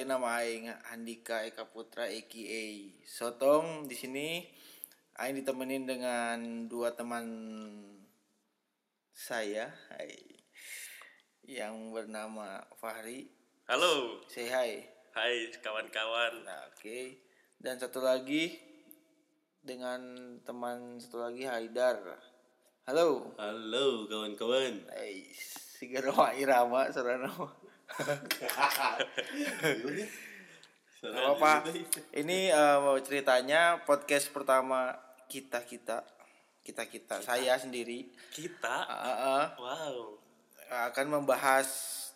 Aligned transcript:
kenalin 0.00 0.16
nama 0.16 0.40
Aing 0.40 0.64
Andika 0.96 1.44
Eka 1.44 1.68
Putra 1.68 2.08
aka 2.08 2.64
Sotong 3.04 3.84
di 3.84 3.92
sini 3.92 4.40
Aing 5.20 5.44
ditemenin 5.44 5.84
dengan 5.84 6.64
dua 6.72 6.96
teman 6.96 7.28
saya 9.12 9.68
hai, 9.92 10.16
yang 11.44 11.92
bernama 11.92 12.64
Fahri. 12.80 13.28
Halo, 13.68 14.24
say 14.24 14.48
hi. 14.48 14.80
Hai 15.12 15.52
kawan-kawan. 15.60 16.48
nah, 16.48 16.72
oke. 16.72 17.20
Dan 17.60 17.76
satu 17.76 18.00
lagi 18.00 18.56
dengan 19.60 20.00
teman 20.48 20.96
satu 20.96 21.28
lagi 21.28 21.44
Haidar. 21.44 22.00
Halo. 22.88 23.36
Halo 23.36 24.08
kawan-kawan. 24.08 24.80
hai 24.96 25.28
Sigaro 25.76 26.16
Irama 26.40 26.88
saudara 26.88 27.28
Gak 31.00 31.12
apa-apa. 31.12 31.68
Ini 32.16 32.52
mau 32.80 32.96
ceritanya 33.00 33.84
podcast 33.84 34.32
pertama 34.32 34.96
kita 35.28 35.64
kita. 35.64 36.04
Kita 36.60 36.84
kita. 36.88 37.24
Saya 37.24 37.56
sendiri. 37.56 38.08
Kita, 38.32 38.76
eh, 38.84 39.16
eh, 39.16 39.46
wow, 39.56 39.96
akan 40.92 41.06
membahas 41.20 41.66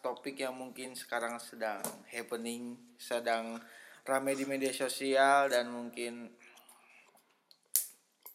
topik 0.04 0.36
yang 0.44 0.52
mungkin 0.52 0.92
sekarang 0.92 1.40
sedang 1.40 1.80
happening, 2.12 2.76
sedang 3.00 3.56
ramai 4.04 4.36
di 4.36 4.44
media 4.44 4.68
sosial 4.68 5.48
dan 5.48 5.72
mungkin 5.72 6.28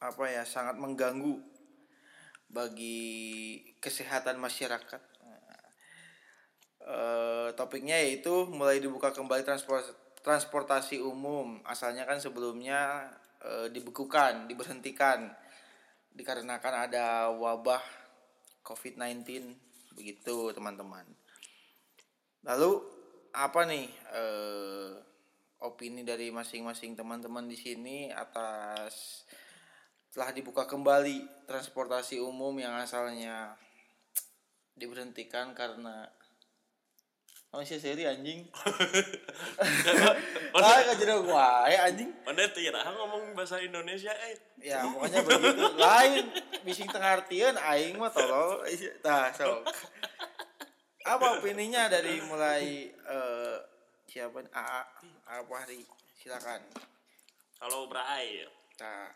apa 0.01 0.25
ya 0.33 0.43
sangat 0.49 0.81
mengganggu 0.81 1.37
bagi 2.49 3.61
kesehatan 3.77 4.41
masyarakat. 4.41 5.08
Eh, 6.89 7.53
topiknya 7.53 8.01
yaitu 8.01 8.49
mulai 8.49 8.81
dibuka 8.81 9.13
kembali 9.13 9.45
transport 9.45 9.85
transportasi 10.25 10.97
umum. 10.97 11.61
Asalnya 11.61 12.09
kan 12.09 12.17
sebelumnya 12.17 13.05
eh, 13.45 13.69
dibekukan 13.69 14.49
diberhentikan. 14.49 15.29
Dikarenakan 16.09 16.89
ada 16.89 17.29
wabah 17.29 17.85
COVID-19 18.65 19.21
begitu 19.93 20.49
teman-teman. 20.49 21.05
Lalu 22.41 22.81
apa 23.37 23.69
nih 23.69 23.85
eh, 24.09 24.91
opini 25.61 26.01
dari 26.01 26.33
masing-masing 26.33 26.97
teman-teman 26.97 27.45
di 27.45 27.53
sini 27.53 28.09
atas 28.09 29.21
telah 30.09 30.33
dibuka 30.33 30.65
kembali 30.65 31.45
transportasi 31.45 32.17
umum 32.17 32.57
yang 32.57 32.73
asalnya 32.81 33.53
diberhentikan 34.73 35.53
karena 35.53 36.09
Oh 37.49 37.65
sih 37.65 37.81
seri 37.81 38.05
anjing. 38.05 38.45
Ah 40.53 40.85
gak 40.85 41.01
jadi 41.01 41.17
wae 41.17 41.75
anjing. 41.81 42.13
mana 42.21 42.45
tidak 42.53 42.85
ngomong 42.93 43.33
bahasa 43.33 43.57
Indonesia 43.57 44.13
eh. 44.13 44.37
Ya 44.61 44.85
pokoknya 44.85 45.25
begitu. 45.25 45.65
Lain 45.81 46.25
bising 46.61 46.85
tengah 46.93 47.17
artian 47.17 47.57
aing 47.57 47.97
mah 47.97 48.13
tolol. 48.13 48.61
Tah 49.01 49.33
sok. 49.33 49.65
Apa 51.09 51.41
opininya 51.41 51.89
dari 51.89 52.21
mulai 52.21 52.85
eh 52.93 53.57
siapa 54.05 54.45
AA 54.53 54.81
apa 55.41 55.53
hari 55.57 55.81
silakan. 56.21 56.61
Kalau 57.59 57.89
berai, 57.91 58.47
Tah. 58.79 59.11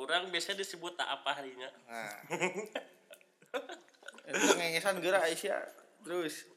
orang 0.00 0.32
biasa 0.32 0.56
disebut 0.56 0.96
tak 0.96 1.04
apa 1.04 1.36
harinya. 1.36 1.68
Nah. 1.84 2.14
Itu 4.32 4.54
ngengesan 4.56 5.02
gerak 5.04 5.28
Aisyah. 5.28 5.60
Terus 6.00 6.48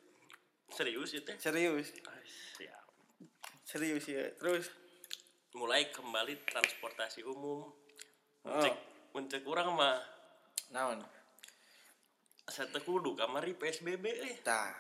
Serius 0.74 1.12
itu? 1.14 1.32
serius. 1.38 1.88
Ah, 2.06 2.20
Siap. 2.58 2.86
Serius 3.66 4.06
ya. 4.10 4.26
Terus 4.40 4.70
Mulai 5.56 5.88
kembali 5.88 6.44
transportasi 6.44 7.24
umum. 7.24 7.72
Oh. 8.44 8.52
Mencek, 8.60 8.76
mencek 9.16 9.44
orang 9.48 9.72
mah 9.72 9.98
naon? 10.76 11.00
satu 12.46 12.78
kudu 12.84 13.18
kamari 13.18 13.58
PSBB 13.58 14.06
eh. 14.06 14.36
Tah. 14.44 14.76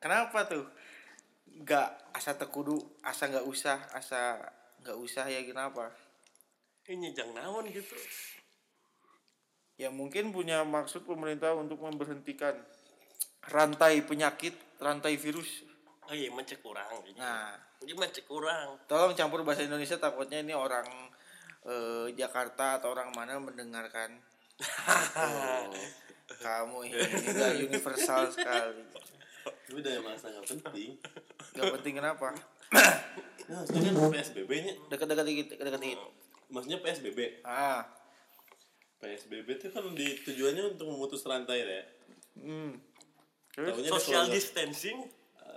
Kenapa 0.00 0.48
tuh? 0.48 0.64
Gak 1.62 2.10
asa 2.10 2.34
tekudu, 2.34 2.80
asa 3.04 3.30
nggak 3.30 3.46
usah, 3.46 3.78
asa 3.94 4.40
nggak 4.82 4.98
usah 4.98 5.28
ya 5.28 5.44
kenapa? 5.44 5.92
Ini 6.88 7.12
jangan 7.12 7.44
naon 7.44 7.68
gitu. 7.70 7.94
Ya 9.78 9.92
mungkin 9.92 10.32
punya 10.34 10.64
maksud 10.64 11.04
pemerintah 11.04 11.54
untuk 11.54 11.84
memberhentikan 11.84 12.56
rantai 13.48 14.04
penyakit, 14.04 14.54
rantai 14.78 15.16
virus. 15.16 15.64
Oh 16.08 16.14
iya 16.16 16.28
mencek 16.32 16.60
orang. 16.64 16.88
Gitu. 17.04 17.18
Nah, 17.20 17.56
Ini 17.84 17.92
mencek 17.94 18.26
orang. 18.32 18.74
tolong 18.90 19.14
campur 19.14 19.44
bahasa 19.46 19.64
Indonesia 19.64 19.96
takutnya 19.96 20.40
ini 20.42 20.52
orang 20.56 20.86
eh, 21.64 22.06
Jakarta 22.16 22.80
atau 22.80 22.92
orang 22.92 23.12
mana 23.12 23.40
mendengarkan. 23.40 24.16
Oh, 26.28 26.36
kamu 26.44 26.92
ini 26.92 27.00
nggak 27.32 27.52
universal 27.72 28.28
sekali. 28.28 28.84
Itu 29.64 29.80
udah 29.80 29.92
emang 29.96 30.16
sangat 30.20 30.44
penting. 30.44 31.00
Gak 31.56 31.72
penting 31.80 31.94
kenapa? 31.98 32.34
Nah, 33.48 33.64
itu 33.64 33.80
kan 33.80 34.12
PSBB-nya. 34.12 34.76
Dekat-dekat 34.92 35.24
dikit, 35.24 35.46
dekat 35.56 35.80
dikit. 35.80 36.00
Maksudnya 36.52 36.84
PSBB. 36.84 37.40
Ah, 37.40 37.80
PSBB 39.00 39.48
itu 39.56 39.72
kan 39.72 39.88
di, 39.96 40.20
tujuannya 40.20 40.76
untuk 40.76 40.84
memutus 40.92 41.24
rantai 41.24 41.64
ya. 41.64 41.80
hmm. 42.36 42.76
Terus? 43.58 43.74
Taunya 43.74 43.90
Social 43.90 44.26
distancing. 44.30 44.98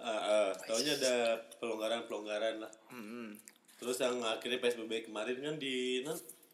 Ah, 0.02 0.10
ah, 0.10 0.50
taunya 0.66 0.98
ada 0.98 1.38
pelonggaran-pelonggaran 1.62 2.58
lah. 2.58 2.72
Hmm. 2.90 3.38
Terus 3.78 4.02
yang 4.02 4.18
akhirnya 4.26 4.58
PSBB 4.58 5.06
kemarin 5.06 5.38
kan 5.38 5.56
di 5.62 6.02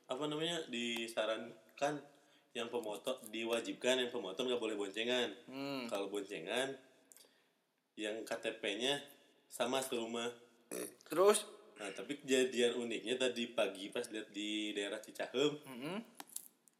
apa 0.07 0.23
namanya 0.27 0.59
disarankan 0.67 2.03
yang 2.51 2.67
pemotor 2.67 3.23
diwajibkan 3.31 4.03
yang 4.03 4.11
pemotor 4.11 4.43
nggak 4.43 4.59
boleh 4.59 4.75
boncengan. 4.75 5.31
Hmm. 5.47 5.87
Kalau 5.87 6.11
boncengan 6.11 6.75
yang 7.95 8.27
KTP-nya 8.27 8.99
sama 9.47 9.79
serumah. 9.79 10.27
Terus? 11.07 11.47
Nah, 11.79 11.87
tapi 11.95 12.19
kejadian 12.19 12.75
uniknya 12.75 13.15
tadi 13.15 13.55
pagi 13.55 13.87
pas 13.93 14.03
lihat 14.11 14.27
di 14.35 14.75
daerah 14.75 14.99
Cicahem, 14.99 15.55
Hmm. 15.63 15.99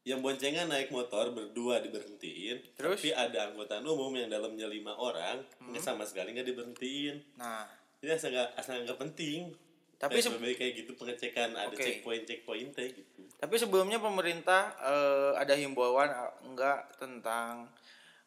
Yang 0.08 0.24
boncengan 0.24 0.72
naik 0.72 0.88
motor 0.88 1.36
berdua 1.36 1.84
diberhentiin, 1.84 2.64
Terus? 2.72 2.96
tapi 2.96 3.12
ada 3.12 3.52
angkutan 3.52 3.84
umum 3.84 4.08
yang 4.16 4.32
dalamnya 4.32 4.64
lima 4.64 4.96
orang, 4.96 5.44
nggak 5.60 5.84
sama 5.84 6.08
sekali 6.08 6.32
nggak 6.32 6.48
diberhentiin. 6.48 7.36
Nah, 7.36 7.68
Jadi 8.00 8.10
asal 8.16 8.28
nggak 8.32 8.48
asal 8.56 8.74
nggak 8.88 8.96
penting. 8.96 9.52
Tapi 9.98 10.22
se- 10.22 10.30
PSBB 10.32 10.54
kayak 10.56 10.72
gitu 10.80 10.92
pengecekan 10.96 11.52
ada 11.52 11.74
Oke. 11.74 11.82
checkpoint 11.82 12.24
checkpoint 12.24 12.70
teh 12.70 12.88
gitu. 12.94 13.26
tapi 13.36 13.58
sebelumnya 13.58 13.98
pemerintah 13.98 14.70
eh, 14.80 15.32
ada 15.36 15.58
himbauan 15.58 16.08
eh, 16.08 16.32
enggak 16.46 16.86
tentang 16.96 17.66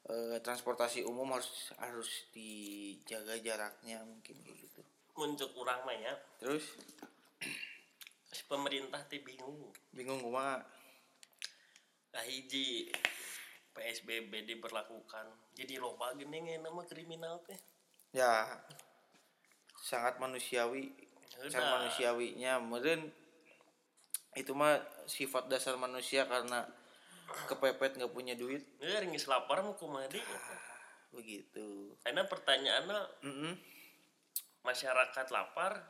eh, 0.06 0.38
transportasi 0.44 1.08
umum 1.08 1.32
harus 1.32 1.72
harus 1.80 2.28
dijaga 2.36 3.40
jaraknya 3.40 4.04
mungkin 4.04 4.36
kayak 4.44 4.60
gitu. 4.70 4.82
Mencek 5.18 5.50
orang 5.56 5.80
mah 5.88 5.96
ya. 5.96 6.14
Terus 6.38 6.76
pemerintah 8.46 9.00
teh 9.08 9.24
bingung. 9.24 9.72
bingung 9.96 10.20
kumaha? 10.20 10.60
Nah 12.12 12.24
hiji 12.24 12.92
PSBB 13.72 14.44
diberlakukan. 14.46 15.26
Jadi 15.56 15.80
loba 15.80 16.12
gini 16.14 16.60
nama 16.60 16.84
kriminal 16.84 17.40
teh. 17.48 17.56
Ya 18.12 18.44
sangat 19.82 20.20
manusiawi, 20.20 20.92
sangat 21.32 21.56
Udah. 21.56 21.72
manusiawinya. 21.80 22.60
Mungkin 22.60 23.08
itu 24.36 24.52
mah 24.56 24.80
sifat 25.08 25.48
dasar 25.48 25.76
manusia 25.76 26.28
karena 26.28 26.64
kepepet 27.48 27.96
nggak 27.96 28.12
punya 28.12 28.36
duit 28.36 28.64
Ya 28.84 29.00
ringis 29.00 29.28
lapar 29.28 29.64
mau 29.64 29.76
kumadi. 29.76 30.20
begitu. 31.12 31.96
Karena 32.04 32.24
pertanyaannya 32.24 33.00
Mm-mm. 33.28 33.54
masyarakat 34.64 35.28
lapar, 35.32 35.84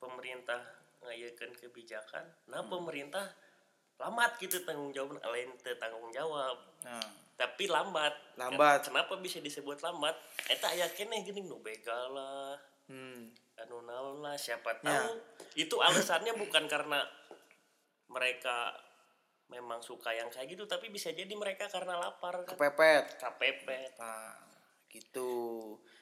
pemerintah 0.00 0.60
ngayakan 1.04 1.52
kebijakan. 1.52 2.24
Nah 2.48 2.64
pemerintah 2.64 3.28
lambat 3.94 4.36
gitu 4.36 4.62
tanggung 4.62 4.90
jawab 4.90 5.16
lain 5.20 5.50
tanggung 5.78 6.10
jawab. 6.10 6.56
Nah, 6.82 7.08
Tapi 7.34 7.66
lambat. 7.66 8.14
Lambat. 8.38 8.86
Kenapa 8.86 9.18
bisa 9.18 9.42
disebut 9.42 9.82
lambat? 9.82 10.14
Eta 10.46 10.70
aya 10.70 10.86
keneh 10.88 11.22
gini 11.22 11.42
nu 11.42 11.58
begal 11.58 12.14
lah. 12.14 12.54
hmm. 12.86 13.32
anu 13.54 13.80
naon 13.82 14.18
lah 14.18 14.34
siapa 14.34 14.82
tahu 14.82 14.90
Ya. 14.90 15.06
itu 15.56 15.78
alasannya 15.78 16.34
bukan 16.34 16.66
karena 16.66 16.98
mereka 18.08 18.74
memang 19.46 19.78
suka 19.78 20.10
yang 20.10 20.26
kayak 20.26 20.50
gitu 20.50 20.64
tapi 20.64 20.88
bisa 20.88 21.10
jadi 21.10 21.30
mereka 21.32 21.66
karena 21.66 21.94
lapar 21.96 22.42
kan 22.42 22.58
kepepet. 22.58 23.14
kepepet 23.14 23.94
Nah, 23.94 24.34
gitu. 24.90 25.30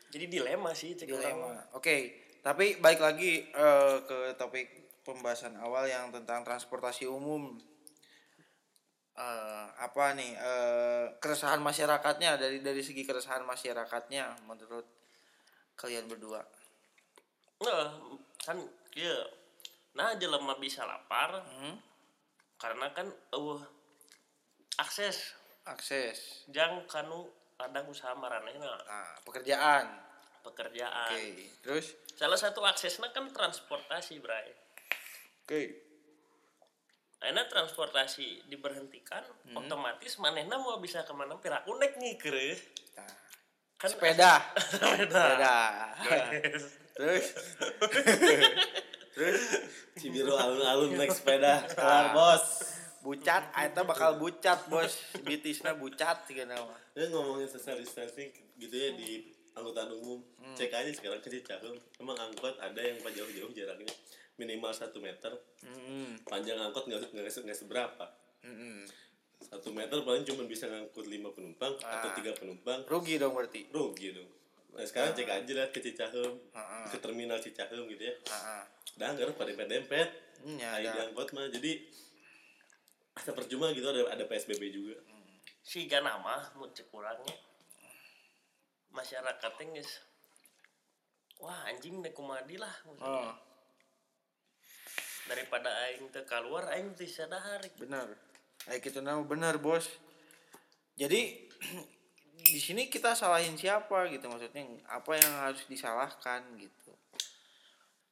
jadi 0.09 0.29
dilema 0.29 0.73
sih 0.73 0.97
dilema. 0.97 1.61
Oke, 1.73 2.13
tapi 2.41 2.77
balik 2.79 3.01
lagi 3.01 3.45
eh, 3.45 3.97
ke 4.03 4.33
topik 4.35 4.69
pembahasan 5.01 5.57
awal 5.57 5.85
yang 5.85 6.09
tentang 6.09 6.41
transportasi 6.43 7.05
umum. 7.05 7.57
Eh, 9.13 9.67
apa 9.77 10.17
nih 10.17 10.33
eh, 10.33 11.05
keresahan 11.21 11.61
masyarakatnya 11.61 12.41
dari 12.41 12.65
dari 12.65 12.81
segi 12.81 13.05
keresahan 13.05 13.45
masyarakatnya 13.45 14.49
menurut 14.49 14.89
kalian 15.77 16.09
berdua? 16.09 16.41
Nah, 17.61 17.93
kan 18.41 18.57
ya 18.97 19.21
nah 19.93 20.17
jelema 20.17 20.57
bisa 20.57 20.89
lapar 20.89 21.45
Hmm. 21.45 21.77
karena 22.57 22.89
kan 22.97 23.05
uh, 23.37 23.61
akses. 24.81 25.37
Akses. 25.69 26.49
Jang 26.49 26.89
kanu 26.89 27.29
ada 27.61 27.85
usaha 27.85 28.17
maranehna. 28.17 28.81
Nah 28.89 29.13
pekerjaan. 29.29 29.93
Pekerjaan. 30.41 31.13
Oke 31.13 31.53
terus? 31.61 31.93
Salah 32.17 32.41
satu 32.41 32.65
aksesnya 32.65 33.13
kan 33.13 33.29
transportasi 33.29 34.25
bray. 34.25 34.57
Oke 35.45 35.92
Enak 37.25 37.47
transportasi 37.47 38.47
diberhentikan, 38.47 39.23
Hmm. 39.45 39.57
otomatis 39.57 40.19
manehna 40.19 40.57
mau 40.57 40.77
bisa 40.77 41.03
ke 41.03 41.13
mana 41.13 41.35
pira 41.37 41.63
unek 41.65 41.95
nih 41.97 42.15
kere. 42.17 42.59
nah, 42.95 43.07
Kan 43.77 43.89
sepeda. 43.89 44.33
Sepeda. 44.71 45.27
sepeda. 45.97 46.27
Terus. 46.93 47.27
Terus? 49.13 49.41
Cibiru 49.99 50.35
alun-alun 50.35 50.95
naik 50.95 51.11
sepeda. 51.11 51.63
Kelar 51.69 52.11
bos. 52.13 52.45
Bucat 53.01 53.51
eta 53.53 53.83
bakal 53.83 54.17
bucat 54.17 54.67
bos. 54.67 54.95
Bitisna 55.21 55.75
bucat 55.75 56.23
sih 56.25 56.43
nama 56.43 56.75
ya 56.93 57.09
ngomongin 57.09 57.49
social 57.49 57.81
distancing 57.81 58.29
gitu 58.55 58.71
ya 58.71 58.93
di 58.93 59.25
angkutan 59.53 59.89
umum. 59.93 60.21
Cek 60.53 60.71
aja 60.71 60.91
sekarang 60.91 61.21
ke 61.21 61.29
Cicahem 61.29 61.73
emang 61.99 62.17
angkot 62.17 62.57
ada 62.57 62.79
yang 62.79 62.97
jauh-jauh 63.01 63.53
jaraknya? 63.53 63.93
Minimal 64.37 64.73
satu 64.73 64.99
meter. 64.99 65.33
Hmm. 65.63 66.17
panjang 66.25 66.57
angkot 66.57 66.85
nggak 66.85 67.13
nggak 67.13 67.29
nggak 67.29 67.59
seberapa. 67.59 68.07
Hmm. 68.43 68.85
satu 69.43 69.75
meter 69.75 69.99
paling 70.01 70.23
cuma 70.23 70.47
bisa 70.47 70.65
ngangkut 70.67 71.05
lima 71.05 71.29
penumpang 71.31 71.75
atau 71.77 72.09
Ah. 72.09 72.15
tiga 72.15 72.31
penumpang. 72.33 72.87
Rugi 72.87 73.19
dong 73.19 73.35
berarti? 73.35 73.67
Rugi 73.69 74.15
dong. 74.15 74.31
Nah 74.73 74.87
sekarang 74.87 75.13
cek 75.13 75.29
aja 75.29 75.51
lihat 75.53 75.71
ke 75.71 75.83
Cicahem 75.83 76.33
Ah, 76.55 76.63
ah. 76.81 76.87
ke 76.87 76.97
terminal 76.97 77.37
Cicahem 77.37 77.85
gitu 77.87 78.03
ya. 78.03 78.15
Ah, 78.31 78.63
ah. 78.63 78.65
dan 78.97 79.19
nggak 79.19 79.35
pada 79.35 79.53
dempet 79.69 80.09
Hmm, 80.43 80.59
nah, 80.59 80.75
ya, 80.75 80.91
di 80.91 80.91
ada. 80.91 81.07
angkot 81.07 81.31
mah. 81.35 81.47
Jadi 81.51 81.87
asa 83.13 83.31
percuma 83.31 83.71
gitu 83.71 83.85
ada 83.85 84.09
ada 84.09 84.25
PSBB 84.25 84.63
juga. 84.71 84.97
Si 85.63 85.87
nama 85.87 86.43
mau 86.57 86.67
cek 86.67 86.89
kurangnya. 86.89 87.37
Masyarakatnya 88.93 89.81
guys. 89.81 89.93
Wah 91.43 91.67
anjing 91.67 92.01
deh 92.05 92.13
kumadi 92.15 92.57
lah. 92.61 92.73
oh 93.03 93.33
Daripada 95.27 95.71
aing 95.89 96.13
teu 96.13 96.23
keluar 96.29 96.71
aing 96.77 96.95
teu 96.95 97.09
sadar. 97.09 97.63
benar 97.79 98.09
Ayo 98.71 98.79
kita 98.79 99.03
nama 99.03 99.19
benar 99.27 99.59
bos 99.59 99.91
jadi 100.97 101.51
di 102.53 102.61
sini 102.61 102.91
kita 102.91 103.15
salahin 103.17 103.57
siapa 103.57 104.09
gitu 104.11 104.29
maksudnya 104.29 104.67
apa 104.91 105.13
yang 105.17 105.33
harus 105.47 105.63
disalahkan 105.71 106.43
gitu 106.59 106.93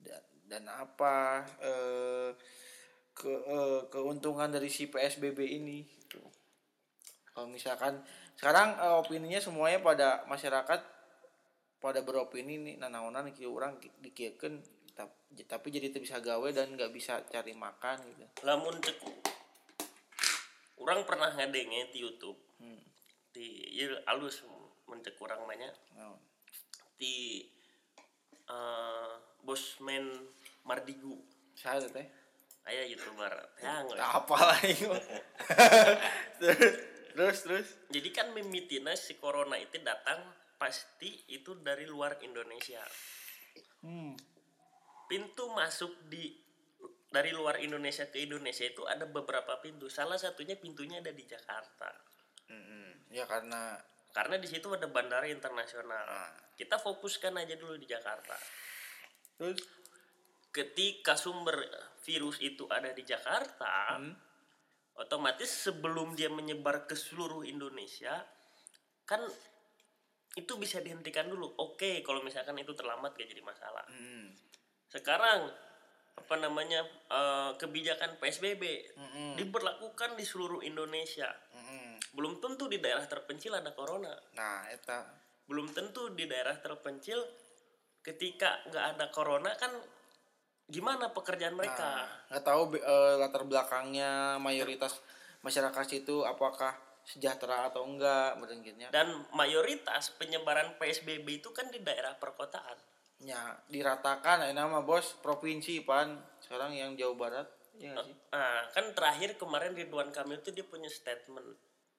dan, 0.00 0.22
dan 0.48 0.64
apa 0.70 1.44
eh, 1.60 2.30
ke 3.12 3.30
eh, 3.30 3.80
keuntungan 3.90 4.48
dari 4.48 4.70
si 4.72 4.88
PSBB 4.88 5.38
ini 5.44 5.84
gitu. 5.84 6.22
kalau 7.34 7.50
misalkan 7.50 8.00
sekarang 8.40 8.72
eh, 8.80 8.96
opininya 8.96 9.36
semuanya 9.36 9.84
pada 9.84 10.24
masyarakat 10.24 10.80
pada 11.76 12.00
beropini 12.00 12.56
nih 12.56 12.74
nanaonan 12.80 13.28
kieu 13.36 13.52
orang 13.52 13.76
dikiekeun 14.00 14.64
tapi, 14.96 15.44
tapi 15.44 15.68
jadi 15.68 15.92
tidak 15.92 16.08
bisa 16.08 16.16
gawe 16.24 16.48
dan 16.48 16.72
nggak 16.72 16.92
bisa 16.92 17.20
cari 17.28 17.52
makan 17.52 18.00
gitu 18.08 18.24
Lamun 18.48 18.80
cek 18.80 18.96
Orang 20.80 21.04
pernah 21.04 21.28
ngadenge 21.36 21.92
di 21.92 22.00
YouTube. 22.00 22.40
Hmm. 22.56 22.80
Di 23.36 23.68
ieu 23.76 24.00
alus 24.08 24.40
mencek 24.88 25.20
kurang 25.20 25.44
banyak 25.44 25.70
Naon? 25.92 26.16
di 26.96 27.44
eh, 28.48 29.12
Bosman 29.44 30.08
Mardigu. 30.64 31.20
saya 31.52 31.84
teh 31.92 32.08
Aya 32.64 32.88
YouTuber. 32.88 33.32
Ya, 33.60 33.84
apa 34.00 34.36
lagi 34.36 34.84
terus 36.40 36.89
terus 37.20 37.44
terus 37.44 37.68
Jadi 37.92 38.08
kan 38.16 38.32
mimitina 38.32 38.96
si 38.96 39.20
corona 39.20 39.60
itu 39.60 39.76
datang 39.84 40.24
pasti 40.56 41.28
itu 41.28 41.52
dari 41.60 41.84
luar 41.84 42.16
Indonesia. 42.24 42.80
hmm. 43.84 44.16
Pintu 45.04 45.52
masuk 45.52 46.08
di 46.08 46.32
dari 47.10 47.34
luar 47.34 47.58
Indonesia 47.60 48.06
ke 48.06 48.22
Indonesia 48.22 48.64
itu 48.64 48.86
ada 48.86 49.04
beberapa 49.04 49.58
pintu. 49.60 49.90
Salah 49.90 50.16
satunya 50.16 50.56
pintunya 50.56 51.02
ada 51.02 51.10
di 51.10 51.26
Jakarta. 51.26 51.90
Mm-mm. 52.50 53.14
ya 53.14 53.26
karena 53.26 53.78
Karena 54.10 54.42
di 54.42 54.50
situ 54.50 54.66
ada 54.74 54.90
bandara 54.90 55.26
internasional. 55.30 56.02
Ah. 56.02 56.34
Kita 56.58 56.82
fokuskan 56.82 57.30
aja 57.38 57.54
dulu 57.54 57.78
di 57.78 57.86
Jakarta. 57.86 58.34
terus 59.38 59.62
Ketika 60.50 61.14
sumber 61.14 61.62
virus 62.02 62.42
itu 62.42 62.66
ada 62.66 62.90
di 62.90 63.06
Jakarta, 63.06 64.02
Hmm. 64.02 64.29
Otomatis 65.00 65.48
sebelum 65.48 66.12
dia 66.12 66.28
menyebar 66.28 66.84
ke 66.84 66.92
seluruh 66.92 67.42
Indonesia, 67.48 68.20
kan 69.08 69.24
itu 70.36 70.52
bisa 70.60 70.78
dihentikan 70.78 71.26
dulu. 71.26 71.56
Oke, 71.58 72.04
kalau 72.04 72.20
misalkan 72.22 72.54
itu 72.60 72.76
terlambat 72.76 73.16
gak 73.16 73.26
jadi 73.26 73.42
masalah. 73.42 73.82
mm. 73.88 74.30
Sekarang 74.92 75.50
apa 76.20 76.34
namanya 76.36 76.84
eh, 77.08 77.50
kebijakan 77.56 78.20
PSBB 78.20 78.62
Mm-mm. 78.94 79.30
diberlakukan 79.40 80.14
di 80.20 80.24
seluruh 80.26 80.60
Indonesia. 80.60 81.32
Mm-mm. 81.56 81.96
Belum 82.12 82.36
tentu 82.42 82.68
di 82.68 82.78
daerah 82.78 83.06
terpencil 83.08 83.56
ada 83.56 83.72
corona. 83.72 84.12
nah 84.36 84.68
eta 84.68 85.06
Belum 85.48 85.66
tentu 85.74 86.12
di 86.14 86.30
daerah 86.30 86.54
terpencil 86.62 87.18
ketika 88.04 88.62
nggak 88.70 88.84
ada 88.96 89.06
corona 89.10 89.50
kan 89.58 89.70
gimana 90.70 91.10
pekerjaan 91.10 91.52
mereka? 91.52 91.82
Nah, 91.82 92.06
nggak 92.30 92.44
tahu 92.44 92.62
be- 92.70 92.80
eh, 92.80 93.14
latar 93.18 93.42
belakangnya 93.42 94.38
mayoritas 94.38 95.02
masyarakat 95.40 95.84
situ 95.84 96.22
apakah 96.22 96.72
sejahtera 97.02 97.66
atau 97.66 97.82
enggak 97.82 98.38
mungkinnya 98.38 98.88
Dan 98.88 99.26
mayoritas 99.32 100.14
penyebaran 100.14 100.76
PSBB 100.76 101.42
itu 101.42 101.50
kan 101.50 101.66
di 101.68 101.80
daerah 101.80 102.14
perkotaan. 102.14 102.78
ya 103.20 103.36
diratakan 103.68 104.48
ini 104.48 104.56
nama 104.56 104.80
bos 104.80 105.12
provinsi 105.20 105.84
pan 105.84 106.16
sekarang 106.40 106.72
yang 106.72 106.96
Jawa 106.96 107.14
Barat 107.14 107.48
ya 107.76 107.92
sih 108.00 108.16
Nah, 108.32 108.64
kan 108.72 108.96
terakhir 108.96 109.36
kemarin 109.36 109.76
Ridwan 109.76 110.08
Kamil 110.08 110.40
itu 110.40 110.48
dia 110.50 110.64
punya 110.64 110.88
statement 110.88 111.44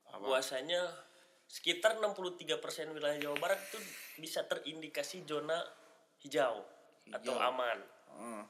Apa? 0.07 0.17
bahwasanya 0.17 0.81
sekitar 1.45 2.01
63% 2.01 2.47
wilayah 2.89 3.19
Jawa 3.19 3.38
Barat 3.38 3.62
itu 3.62 3.77
bisa 4.17 4.41
terindikasi 4.43 5.22
zona 5.22 5.62
hijau, 6.17 6.65
atau 7.12 7.34
Hijau. 7.34 7.50
aman. 7.53 7.77
Hmm. 8.10 8.43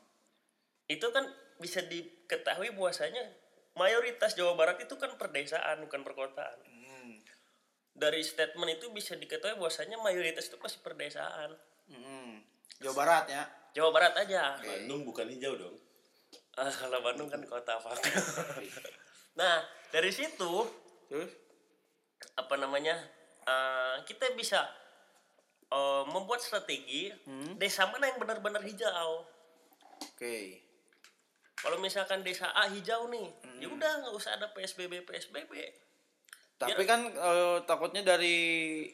Itu 0.91 1.07
kan 1.15 1.23
bisa 1.63 1.79
diketahui 1.87 2.75
bahwasanya 2.75 3.23
mayoritas 3.79 4.35
Jawa 4.35 4.59
Barat 4.59 4.83
itu 4.83 4.99
kan 4.99 5.15
perdesaan 5.15 5.87
bukan 5.87 6.03
perkotaan. 6.03 6.59
Hmm. 6.67 7.23
Dari 7.95 8.19
statement 8.19 8.75
itu 8.75 8.91
bisa 8.91 9.15
diketahui 9.15 9.55
bahwasanya 9.55 9.95
mayoritas 10.03 10.51
itu 10.51 10.59
masih 10.59 10.83
perdesaan. 10.83 11.55
Hmm. 11.87 12.43
Jawa 12.81 12.95
Barat 12.97 13.25
ya 13.29 13.43
Jawa 13.71 13.89
Barat 13.95 14.13
aja. 14.19 14.59
Bandung 14.59 15.07
bukan 15.07 15.29
hijau 15.31 15.55
dong 15.55 15.77
Ah, 16.59 16.67
kalau 16.67 16.99
Bandung 16.99 17.31
kan 17.31 17.39
kota 17.47 17.79
apa? 17.79 17.95
nah, 19.39 19.63
dari 19.87 20.11
situ 20.11 20.67
terus 21.07 21.31
apa 22.35 22.55
namanya 22.55 22.95
eh, 23.43 23.95
kita 24.07 24.31
bisa 24.35 24.63
eh, 25.67 26.03
membuat 26.07 26.39
strategi 26.39 27.11
desa 27.59 27.87
mana 27.91 28.07
yang 28.07 28.19
benar-benar 28.21 28.63
hijau 28.63 29.27
oke 29.99 30.35
kalau 31.61 31.77
misalkan 31.77 32.21
desa 32.21 32.49
A 32.51 32.67
hijau 32.67 33.07
nih 33.07 33.27
ya 33.57 33.69
udah 33.69 34.01
nggak 34.01 34.13
usah 34.13 34.35
ada 34.35 34.49
psbb 34.49 35.05
psbb 35.05 35.53
tapi 36.57 36.85
kan 36.85 37.01
eh, 37.09 37.57
takutnya 37.65 38.05
dari 38.05 38.37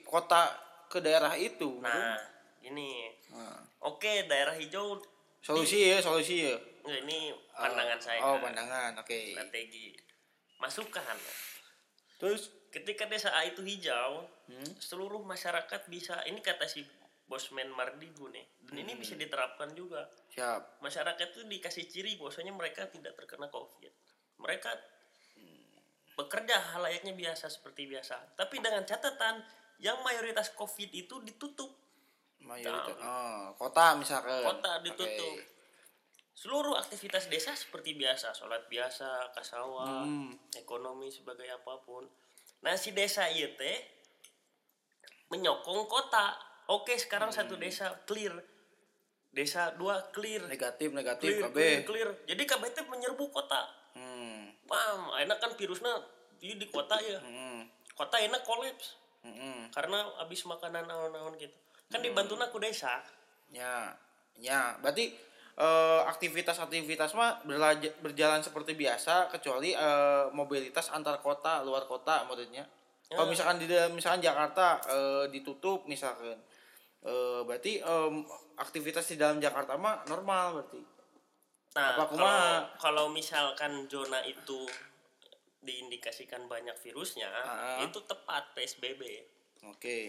kota 0.03 0.47
ke 0.87 1.03
daerah 1.03 1.35
itu. 1.35 1.83
Nah 1.83 2.15
ini 2.63 3.11
Nah, 3.27 3.59
oke 3.83 4.23
daerah 4.23 4.55
hijau. 4.55 5.03
Solusi 5.43 5.91
ya 5.91 5.99
solusi 5.99 6.47
ya. 6.47 6.55
Ini 6.87 7.35
pandangan 7.51 7.99
saya. 7.99 8.23
oh 8.23 8.39
pandangan 8.39 8.95
oke. 8.95 9.35
Strategi. 9.35 9.91
Masukkan 10.63 11.03
terus? 12.17 12.55
Ketika 12.71 13.07
desa 13.07 13.35
A 13.35 13.43
itu 13.43 13.63
hijau 13.63 14.27
Hmm. 14.47 14.63
seluruh 14.79 15.19
masyarakat 15.27 15.91
bisa 15.91 16.23
ini 16.23 16.39
kata 16.39 16.63
si 16.71 16.87
bosman 17.27 17.67
Mardigu 17.75 18.31
nih. 18.31 18.47
Dan 18.63 18.87
ini 18.87 18.95
bisa 18.95 19.13
diterapkan 19.19 19.75
juga. 19.75 20.07
Siap. 20.31 20.79
Masyarakat 20.79 21.27
itu 21.35 21.43
dikasih 21.43 21.85
ciri 21.91 22.15
bahwasanya 22.15 22.55
mereka 22.55 22.87
tidak 22.87 23.19
terkena 23.19 23.51
covid. 23.51 23.91
Mereka 24.39 24.71
bekerja 26.17 26.57
layaknya 26.81 27.13
biasa 27.13 27.51
seperti 27.51 27.85
biasa. 27.85 28.33
Tapi 28.39 28.57
dengan 28.57 28.81
catatan 28.87 29.43
yang 29.77 30.01
mayoritas 30.01 30.55
covid 30.55 30.89
itu 30.89 31.21
ditutup. 31.21 31.69
Mayoritas. 32.41 32.97
Oh, 32.97 33.53
kota 33.59 33.93
misalkan. 33.99 34.41
Kota 34.41 34.81
ditutup. 34.81 35.35
Seluruh 36.37 36.79
aktivitas 36.79 37.27
desa 37.29 37.53
seperti 37.53 37.93
biasa. 37.93 38.33
Sholat 38.33 38.65
biasa 38.71 39.35
kasawah 39.35 40.05
Hmm. 40.07 40.31
ekonomi 40.55 41.11
sebagai 41.11 41.49
apa 41.49 41.81
pun. 41.83 42.07
Nah 42.63 42.73
si 42.79 42.95
desa 42.95 43.29
teh 43.29 43.77
menyokong 45.27 45.85
kota 45.85 46.33
oke 46.67 46.93
sekarang 46.93 47.29
satu 47.29 47.55
Hmm. 47.55 47.61
desa 47.61 47.87
clear. 48.03 48.33
Desa 49.27 49.71
dua 49.73 50.01
clear. 50.09 50.41
Negatif 50.45 50.89
negatif 50.91 51.29
clear, 51.29 51.43
KB 51.45 51.55
clear, 51.55 51.81
clear. 51.83 52.09
jadi 52.25 52.43
KB 52.43 52.63
teh 52.71 52.85
menyerbu 52.85 53.25
kota. 53.29 53.69
Hmm. 53.93 54.49
Pam 54.65 55.13
enak 55.15 55.37
kan 55.37 55.51
virusnya 55.53 55.93
di, 56.35 56.55
di 56.55 56.65
kota 56.65 56.97
ya. 56.97 57.19
Hmm. 57.19 57.67
Kota 57.93 58.17
enak 58.17 58.41
kolaps. 58.41 58.97
Hmm. 59.21 59.67
Karena 59.69 60.05
habis 60.17 60.41
makanan 60.43 60.85
naon-naon 60.85 61.35
gitu. 61.35 61.53
Kan 61.87 61.99
dibantu 61.99 62.35
aku 62.35 62.57
desa. 62.57 63.03
Ya 63.49 63.93
ya. 64.35 64.75
Berarti 64.79 65.13
eh, 65.57 66.01
aktivitas-aktivitas 66.05 67.13
mah 67.13 67.41
berlaja- 67.41 67.97
berjalan 67.97 68.39
seperti 68.39 68.73
biasa 68.73 69.25
kecuali 69.27 69.71
eh, 69.71 70.25
mobilitas 70.31 70.89
antar 70.89 71.17
kota 71.19 71.61
luar 71.61 71.85
kota 71.85 72.25
maksudnya. 72.25 72.61
Kalau 73.07 73.23
Ya. 73.23 73.31
misalkan 73.31 73.57
di 73.57 73.65
misalkan 73.91 74.19
Jakarta 74.19 74.77
eh, 74.83 75.25
ditutup 75.29 75.85
misalkan 75.85 76.37
eh, 77.07 77.41
berarti 77.41 77.79
em, 77.79 78.15
aktivitas 78.57 79.07
di 79.07 79.15
dalam 79.15 79.39
Jakarta 79.39 79.73
mah 79.75 80.03
normal 80.05 80.59
berarti 80.59 80.81
nah 81.73 81.93
Apa 81.93 82.03
kalau 82.09 82.35
kalau 82.75 83.05
misalkan 83.07 83.85
zona 83.85 84.19
itu 84.23 84.65
diindikasikan 85.59 86.45
banyak 86.45 86.73
virusnya 86.75 87.27
Ah. 87.29 87.79
itu 87.79 87.99
tepat 88.03 88.51
PSBB 88.51 89.01
oke 89.63 89.99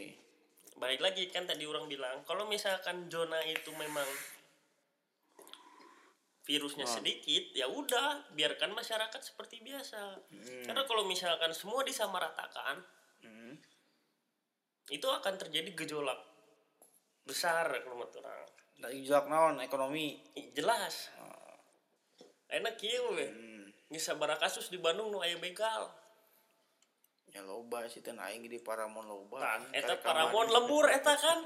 balik 0.76 0.99
lagi 0.99 1.26
kan 1.26 1.45
tadi 1.45 1.62
orang 1.62 1.85
bilang 1.85 2.23
kalau 2.23 2.47
misalkan 2.47 3.07
zona 3.07 3.43
itu 3.43 3.69
memang 3.73 4.07
virusnya 6.47 6.83
Ah. 6.83 6.95
sedikit 6.95 7.52
ya 7.52 7.69
udah 7.69 8.33
biarkan 8.33 8.73
masyarakat 8.73 9.21
seperti 9.21 9.61
biasa 9.61 10.00
karena 10.64 10.83
kalau 10.83 11.05
misalkan 11.05 11.52
semua 11.52 11.85
disamaratakan 11.85 12.81
Hmm. 13.19 13.59
itu 14.88 15.05
akan 15.05 15.35
terjadi 15.37 15.75
gejolak 15.75 16.17
besar 17.28 17.68
kalau 17.85 18.00
menurut 18.00 18.16
orang 18.25 18.49
dari 18.80 19.04
naon 19.04 19.61
ekonomi 19.61 20.16
jelas 20.56 21.12
enak 22.49 22.80
ya 22.80 23.04
we 23.12 23.28
hmm. 23.28 23.56
Nggak 23.88 24.04
sabaraha 24.04 24.37
kasus 24.37 24.68
di 24.68 24.76
Bandung 24.76 25.08
nu 25.08 25.20
aya 25.25 25.37
begal 25.40 25.88
ya 27.28 27.44
loba 27.44 27.85
sih 27.88 28.00
teh 28.00 28.12
aing 28.16 28.44
di 28.49 28.61
Paramon 28.61 29.04
loba 29.04 29.61
Anjing, 29.61 29.85
eta 29.85 30.00
paramon 30.00 30.49
lembur 30.49 30.88
eta 30.88 31.12
kan 31.12 31.44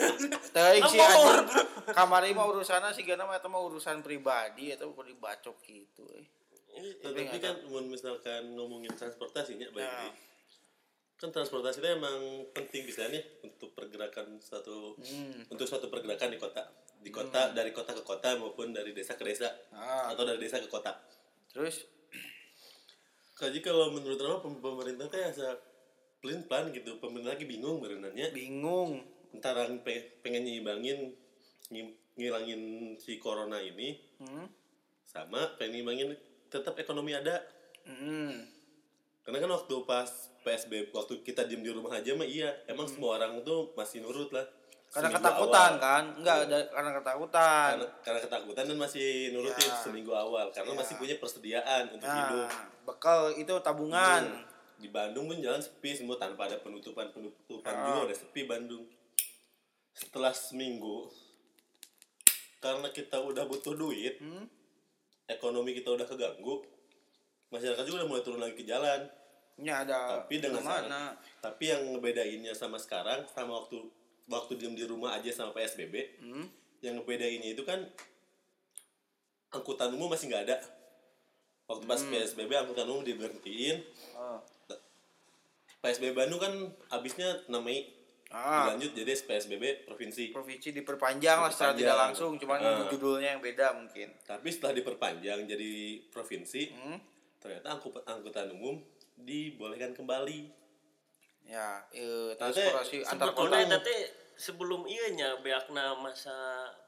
sih 0.92 1.00
Lembur. 1.00 1.48
anjing. 1.48 1.96
Kamari 1.96 2.36
mah 2.36 2.44
urusanna 2.48 2.92
sih 2.92 3.08
gana 3.08 3.24
mah 3.24 3.40
eta 3.40 3.48
mah 3.48 3.60
urusan 3.64 4.04
pribadi 4.04 4.72
eta 4.72 4.84
kok 4.84 5.04
dibacok 5.04 5.56
gitu 5.64 6.04
eh. 6.12 6.28
Nah, 6.74 7.14
Tapi 7.14 7.38
kan 7.38 7.56
mun 7.70 7.86
misalkan 7.88 8.52
ngomongin 8.52 8.92
transportasinya 8.96 9.70
baik 9.72 9.84
Ya. 9.84 10.12
Kan 11.14 11.30
transportasi 11.30 11.78
itu 11.78 11.88
emang 11.88 12.18
penting 12.50 12.84
bisa 12.84 13.06
nih 13.06 13.22
untuk 13.40 13.72
pergerakan 13.72 14.36
satu 14.38 14.94
Hmm. 14.96 15.46
untuk 15.48 15.64
suatu 15.64 15.86
pergerakan 15.86 16.28
di 16.28 16.36
kota 16.36 16.62
di 16.96 17.08
kota 17.08 17.50
dari 17.50 17.70
kota 17.70 17.92
ke 17.92 18.02
kota 18.02 18.34
maupun 18.34 18.70
dari 18.70 18.90
desa 18.90 19.14
ke 19.14 19.22
desa 19.22 19.46
Ah. 19.70 20.10
atau 20.10 20.22
dari 20.22 20.38
desa 20.38 20.58
ke 20.58 20.66
kota 20.66 20.90
Terus 21.48 21.86
Kaji 23.34 23.58
kalau 23.60 23.90
menurut 23.90 24.14
pem- 24.40 24.58
pemerintah 24.58 25.06
teh 25.06 25.20
asa 25.20 25.58
plan 26.18 26.38
plan 26.42 26.70
gitu 26.70 26.96
pemerintah 26.96 27.34
lagi 27.34 27.44
bingung 27.44 27.78
berenarnya 27.78 28.30
bingung. 28.30 29.02
antara 29.32 29.66
pe- 29.76 30.18
pengen 30.20 30.42
nyimbangin 30.44 31.10
ngilangin 32.14 32.62
si 32.94 33.18
corona 33.18 33.58
ini 33.58 33.98
Hmm. 34.16 34.46
sama 35.04 35.58
pengen 35.58 35.82
nyimbangin 35.82 36.14
tetap 36.46 36.74
ekonomi 36.76 37.10
ada 37.10 37.42
Hmm. 37.82 38.46
Karena 39.24 39.38
kan 39.38 39.50
waktu 39.50 39.74
pas 39.82 40.08
PSBB 40.40 40.92
waktu 40.92 41.24
kita 41.24 41.44
diem 41.44 41.60
di 41.60 41.68
rumah 41.68 41.90
aja 41.90 42.12
mah 42.12 42.22
iya 42.22 42.52
emang 42.66 42.84
semua 42.84 43.16
orang 43.16 43.40
tuh 43.40 43.72
masih 43.74 44.00
nurut 44.00 44.28
lah 44.30 44.44
Karena 44.86 45.10
Seminggu 45.10 45.26
ketakutan 45.26 45.70
awal. 45.72 45.82
kan? 45.82 46.04
Enggak 46.14 46.36
ada 46.44 46.58
karena 46.70 46.90
ketakutan. 46.94 47.70
karena, 47.72 47.86
karena 47.98 48.20
ketakutan 48.20 48.62
dan 48.64 48.78
masih 48.78 49.06
nurutin 49.32 49.66
Ya. 49.66 49.74
seminggu 49.76 50.12
awal 50.14 50.46
karena 50.48 50.70
Ya. 50.70 50.78
masih 50.78 50.94
punya 50.94 51.14
persediaan 51.16 51.82
untuk 51.88 52.06
hidup 52.06 52.46
Nah, 52.46 52.62
bekal 52.84 53.20
itu 53.34 53.54
tabungan. 53.58 54.22
Hmm. 54.22 54.52
di 54.74 54.88
Bandung 54.88 55.26
pun 55.26 55.38
jalan 55.38 55.58
sepi 55.58 55.94
semua 55.94 56.14
tanpa 56.14 56.44
ada 56.44 56.58
penutupan 56.58 57.08
penutupan 57.08 57.72
Ah. 57.72 57.82
juga 57.88 58.00
udah 58.06 58.16
sepi 58.16 58.42
Bandung 58.44 58.84
setelah 59.92 60.30
seminggu 60.30 61.10
karena 62.60 62.88
kita 62.88 63.16
udah 63.18 63.44
butuh 63.44 63.74
duit 63.74 64.18
Hmm. 64.18 64.46
ekonomi 65.26 65.72
kita 65.72 65.90
udah 65.90 66.04
keganggu 66.04 66.62
masyarakat 67.54 67.82
juga 67.82 68.02
udah 68.02 68.08
mulai 68.08 68.22
turun 68.22 68.40
lagi 68.40 68.54
ke 68.54 68.64
jalan 68.64 69.06
Ini 69.54 69.70
ada 69.70 70.18
tapi 70.20 70.42
dengan 70.42 70.60
mana? 70.60 71.14
tapi 71.38 71.70
yang 71.70 71.86
ngebedainnya 71.88 72.50
sama 72.52 72.74
sekarang 72.76 73.22
sama 73.28 73.54
waktu 73.56 73.78
waktu 74.26 74.52
diem 74.56 74.74
di 74.74 74.82
rumah 74.82 75.14
aja 75.14 75.30
sama 75.30 75.52
PSBB 75.52 76.18
Hmm. 76.18 76.50
yang 76.80 76.98
ngebedainnya 76.98 77.52
itu 77.52 77.62
kan 77.62 77.78
angkutan 79.50 79.94
umum 79.94 80.10
masih 80.10 80.26
nggak 80.26 80.44
ada 80.44 80.56
waktu 81.64 81.84
pas 81.84 81.96
Hmm. 81.96 82.10
PSBB 82.10 82.50
angkutan 82.52 82.86
umum 82.86 83.02
diberhentiin 83.02 83.78
Oh. 84.14 84.42
PSBB 85.80 86.16
Bandung 86.16 86.40
kan 86.40 86.52
abisnya 86.90 87.44
6 87.46 87.60
Mei 87.60 87.92
Ah, 88.28 88.66
dilanjut 88.66 88.98
jadi 88.98 89.14
PSBB 89.14 89.86
provinsi 89.86 90.34
provinsi 90.34 90.74
diperpanjang 90.74 91.38
lah 91.38 91.46
secara 91.46 91.70
Diperpanjang. 91.70 91.78
tidak 91.78 91.96
langsung, 91.96 92.32
cuman 92.34 92.58
Ah. 92.58 92.82
judulnya 92.90 93.28
yang 93.30 93.38
beda 93.38 93.78
mungkin. 93.78 94.10
tapi 94.24 94.48
setelah 94.50 94.74
diperpanjang 94.74 95.46
jadi 95.46 95.70
provinsi 96.10 96.62
Hmm. 96.74 96.98
Ternyata 97.44 97.76
angkut 97.76 97.92
angkutan 98.08 98.48
umum 98.56 98.80
dibolehkan 99.20 99.92
kembali. 99.92 100.48
Ya, 101.44 101.84
eh, 101.92 102.32
transportasi 102.40 103.04
antar 103.04 103.36
kota. 103.36 103.60
teh 103.60 104.00
sebelum 104.32 104.88
iya 104.88 105.12
nya 105.12 105.28
beakna 105.44 105.92
masa 106.00 106.32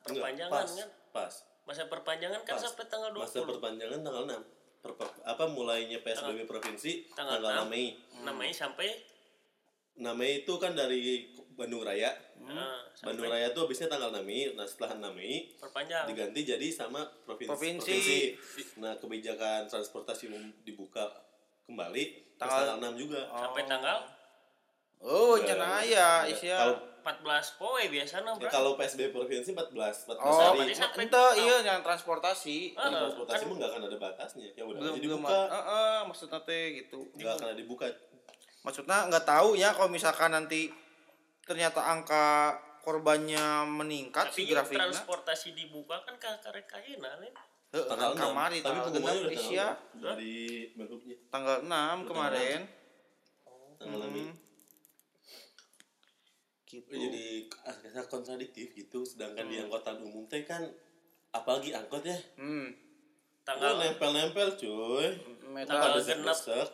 Enggak, 0.08 0.32
perpanjangan 0.32 0.52
pas, 0.56 0.70
kan? 0.72 0.88
pas. 1.12 1.34
Masa 1.66 1.82
perpanjangan 1.92 2.40
kan 2.40 2.56
Pas. 2.56 2.62
sampai 2.64 2.84
tanggal 2.88 3.10
20 3.12 3.20
masa 3.20 3.38
perpanjangan 3.44 4.00
tanggal 4.00 4.25
6 4.25 4.42
Per- 4.80 5.26
apa 5.26 5.44
mulainya 5.50 5.98
PSBB 5.98 6.46
provinsi 6.46 7.10
tanggal 7.12 7.42
tanggal, 7.42 7.66
6 7.66 7.68
6. 7.68 7.75
Mei. 7.75 7.86
6 8.22 8.32
Mei 8.32 8.52
sampai 8.54 8.88
6 9.98 10.14
Mei 10.14 10.32
itu 10.40 10.54
kan 10.56 10.72
dari 10.72 11.26
Bandung 11.56 11.80
Raya 11.80 12.12
nah, 12.38 12.84
Bandung 13.00 13.26
Raya 13.26 13.48
itu 13.48 13.58
habisnya 13.58 13.88
tanggal 13.88 14.12
6 14.12 14.20
Mei 14.22 14.52
nah 14.52 14.62
setelah 14.62 14.92
6 14.94 15.08
Mei 15.10 15.56
perpanjang 15.56 16.04
diganti 16.06 16.40
jadi 16.46 16.68
sama 16.68 17.00
provinsi. 17.25 17.48
Provinsi. 17.48 17.98
Nah, 18.76 18.92
kebijakan 18.94 19.64
transportasi 19.64 20.28
umum 20.28 20.52
dibuka 20.62 21.08
kembali 21.64 22.36
Tanggal- 22.36 22.76
tanggal 22.76 22.92
6 22.92 23.00
juga. 23.00 23.20
sampai 23.26 23.64
tanggal 23.64 23.98
Oh, 24.96 25.36
nyana 25.36 25.84
ya, 25.84 26.25
Ya, 26.25 26.32
isya. 26.32 26.56
Kalau 26.56 26.76
14 27.04 27.60
poe 27.60 27.84
biasanya 27.86 28.32
ya, 28.34 28.48
kalau 28.48 28.75
PSBB 28.75 29.12
provinsi 29.12 29.52
14 29.52 30.08
14 30.08 30.16
Oh, 30.18 30.56
hari. 30.56 30.72
ente 30.72 31.25
iya 31.36 31.56
yang 31.62 31.80
transportasi. 31.80 32.72
Ah, 32.75 32.88
Di 32.88 32.96
transportasi 32.96 33.36
kan- 33.38 33.46
mah 33.46 33.56
nggak 33.56 33.70
akan 33.70 33.82
ada 33.84 33.98
batasnya. 34.00 34.48
Ya 34.52 34.64
udah 34.64 34.80
belum 34.80 34.90
aja 34.90 34.98
belum 34.98 35.20
dibuka. 35.20 35.40
Heeh, 35.52 35.98
maksudnya 36.08 36.40
teh 36.42 36.64
gitu. 36.75 36.98
Nggak 37.12 37.32
akan 37.36 37.46
dibuka. 37.54 37.86
Maksudnya 38.64 38.98
nggak 39.06 39.25
tahu 39.25 39.48
ya 39.54 39.68
kalau 39.70 39.88
misalkan 39.88 40.32
nanti 40.32 40.72
ternyata 41.46 41.80
angka 41.80 42.58
korbannya 42.82 43.64
meningkat 43.64 44.30
si 44.30 44.44
tapi 44.44 44.52
grafiknya. 44.52 44.90
transportasi 44.90 45.54
dibuka 45.54 46.02
kan 46.02 46.14
ke 46.16 46.28
karekaina 46.42 47.18
nih 47.18 47.32
Heeh, 47.66 47.82
Tanggal 47.84 48.14
6. 48.14 48.20
kamari 48.20 48.58
Tapi 48.58 48.66
tanggal 48.68 48.84
6 48.84 48.88
udah 48.88 49.02
tanggal 49.02 49.30
isya. 49.32 49.66
6. 49.92 50.00
Dari 50.00 50.36
Menhubnya. 50.74 51.16
Tanggal 51.28 51.56
6 51.60 52.08
kemarin. 52.08 52.60
Tanggal 53.76 53.98
6 54.00 54.14
Mei. 54.14 54.22
Hmm. 54.22 54.34
Gitu. 56.64 56.90
Jadi 56.90 57.26
agak 57.62 58.06
kontradiktif 58.06 58.70
gitu. 58.72 59.02
Sedangkan 59.02 59.44
Hmm. 59.44 59.50
di 59.50 59.56
angkutan 59.60 59.98
umum 59.98 60.26
teh 60.26 60.42
kan 60.42 60.62
apalagi 61.30 61.74
angkot 61.74 62.02
ya. 62.02 62.16
Hmm. 62.38 62.70
Oh, 62.70 63.44
tanggal 63.44 63.72
nempel-nempel 63.78 64.48
cuy. 64.56 65.06
Meta 65.46 65.70
Tanggal 65.70 65.90
desek. 65.98 66.68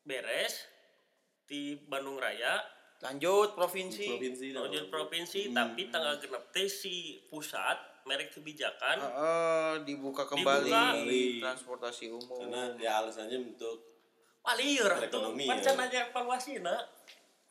beres 0.00 0.54
di 1.44 1.76
Bandung 1.78 2.16
Raya 2.16 2.56
lanjut 3.00 3.48
provinsi. 3.52 4.06
provinsi 4.06 4.46
lanjut 4.52 4.86
provinsi 4.86 5.40
Hmm. 5.46 5.56
tapi 5.56 5.88
tanggal 5.88 6.16
genep 6.16 6.44
teh 6.50 6.66
si 6.66 6.94
pusat 7.26 7.76
merek 8.02 8.28
kebijakan 8.30 8.96
Heeh, 8.98 9.72
dibuka 9.84 10.24
kembali 10.24 10.68
Dibuka. 10.68 11.40
transportasi 11.42 12.08
umum. 12.08 12.44
karena 12.44 12.76
ya 12.76 13.00
alasannya 13.00 13.40
untuk 13.46 13.88
Walieur 14.40 14.88
tuh 14.88 15.00
Perekonomian. 15.02 15.48
pancen 15.50 15.76
aja 15.76 15.98
evaluasi 16.06 16.52
na 16.58 16.76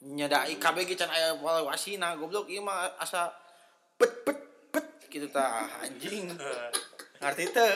nyadai 0.02 0.56
KBG 0.56 0.96
can 0.96 1.08
aya 1.08 1.34
evaluasi 1.34 1.98
nah 1.98 2.14
goblok 2.14 2.46
ieu 2.46 2.62
mah 2.62 2.98
asa 2.98 3.30
pet 3.96 4.10
pet 4.24 4.40
pet 4.70 4.86
gitu 5.08 5.28
tah 5.28 5.66
anjing. 5.80 6.30
Ngerti 7.20 7.46
teu? 7.50 7.74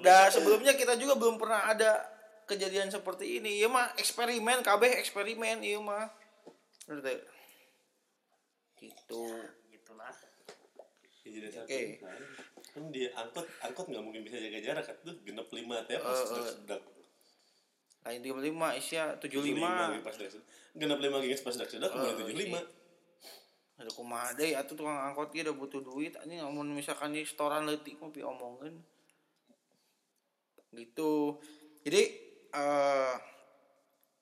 Dah 0.00 0.26
sebelumnya 0.26 0.74
kita 0.74 0.92
juga 0.94 1.14
belum 1.14 1.36
pernah 1.36 1.62
ada 1.64 2.04
kejadian 2.44 2.90
seperti 2.90 3.38
ini. 3.38 3.56
Ieu 3.56 3.68
mah 3.68 3.94
eksperimen 3.94 4.60
KB 4.60 4.98
eksperimen 4.98 5.62
ieu 5.62 5.78
mah. 5.78 6.10
Ngerti? 6.88 7.14
Gitu. 8.82 9.22
gitulah 9.70 10.10
ya, 11.22 11.62
Oke. 11.62 12.02
kan 12.74 12.84
dia 12.90 13.14
angkot 13.14 13.46
angkot 13.62 13.86
nggak 13.86 14.02
mungkin 14.02 14.26
bisa 14.26 14.42
jaga 14.42 14.58
jarak 14.58 14.84
kan 14.90 14.96
tuh 15.06 15.14
genep 15.22 15.46
lima 15.54 15.78
teh 15.86 15.94
Eh, 15.94 16.02
pas 16.02 16.18
eh. 16.18 16.26
sedek 16.26 16.46
sedek 16.50 16.82
Lain 18.02 18.18
35 18.18 18.82
Isya 18.82 19.02
tujuh 19.22 19.40
lima 19.54 19.70
75. 19.70 19.86
lagi 19.86 20.00
pas 20.02 20.16
genep 20.74 20.98
lima 20.98 21.16
lagi 21.22 21.38
pas 21.38 21.54
sedek 21.54 21.70
sedek 21.70 21.90
Eh, 21.94 21.98
mulai 21.98 22.14
tujuh 22.18 22.36
lima 22.36 22.60
ada 23.78 23.90
kumaha 23.98 24.30
deui 24.38 24.54
atuh 24.54 24.74
tukang 24.78 24.94
angkot 24.94 25.34
ge 25.34 25.42
udah 25.42 25.56
butuh 25.58 25.80
duit 25.82 26.14
anjing 26.14 26.38
namun 26.38 26.70
misalkan 26.70 27.10
di 27.10 27.26
setoran 27.26 27.66
leutik 27.66 27.98
mah 27.98 28.14
omongin 28.30 28.78
gitu 30.70 31.38
jadi 31.82 32.02
eh 32.52 33.14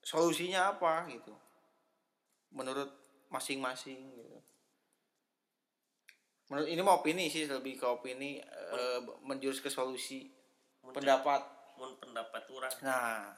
solusinya 0.00 0.76
apa 0.76 1.08
gitu 1.12 1.34
menurut 2.50 2.90
masing-masing 3.30 3.98
gitu. 4.14 4.38
Menurut 6.50 6.66
ini 6.66 6.80
mau 6.82 6.98
opini 6.98 7.30
sih 7.30 7.46
lebih 7.46 7.78
ke 7.78 7.86
opini 7.86 8.42
eh, 8.42 8.98
menjurus 9.22 9.62
ke 9.62 9.70
solusi 9.70 10.26
Mun 10.82 10.96
pendapat. 10.96 11.58
mun 11.80 11.96
pendapat 11.96 12.44
orang 12.52 12.74
nah 12.84 13.32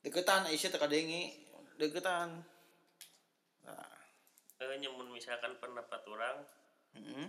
deketan 0.00 0.48
Aisyah 0.48 0.72
teka 0.72 0.88
dengi 0.88 1.36
deketan. 1.76 2.40
Nah. 3.66 3.98
Eh, 4.58 4.76
nyemun 4.82 5.14
misalkan 5.14 5.54
pendapat 5.62 6.02
orang 6.10 6.36
mm 6.94 7.28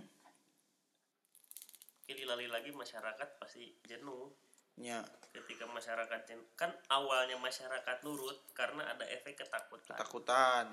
pilih 2.10 2.26
lali 2.26 2.50
lagi 2.50 2.74
masyarakat 2.74 3.38
pasti 3.38 3.70
jenuh 3.86 4.34
nya 4.80 5.04
ketika 5.30 5.62
masyarakat 5.68 6.20
kan 6.58 6.72
awalnya 6.90 7.38
masyarakat 7.38 7.96
nurut 8.02 8.40
karena 8.56 8.82
ada 8.90 9.06
efek 9.06 9.38
ketakutan. 9.38 9.94
Ketakutan. 9.94 10.66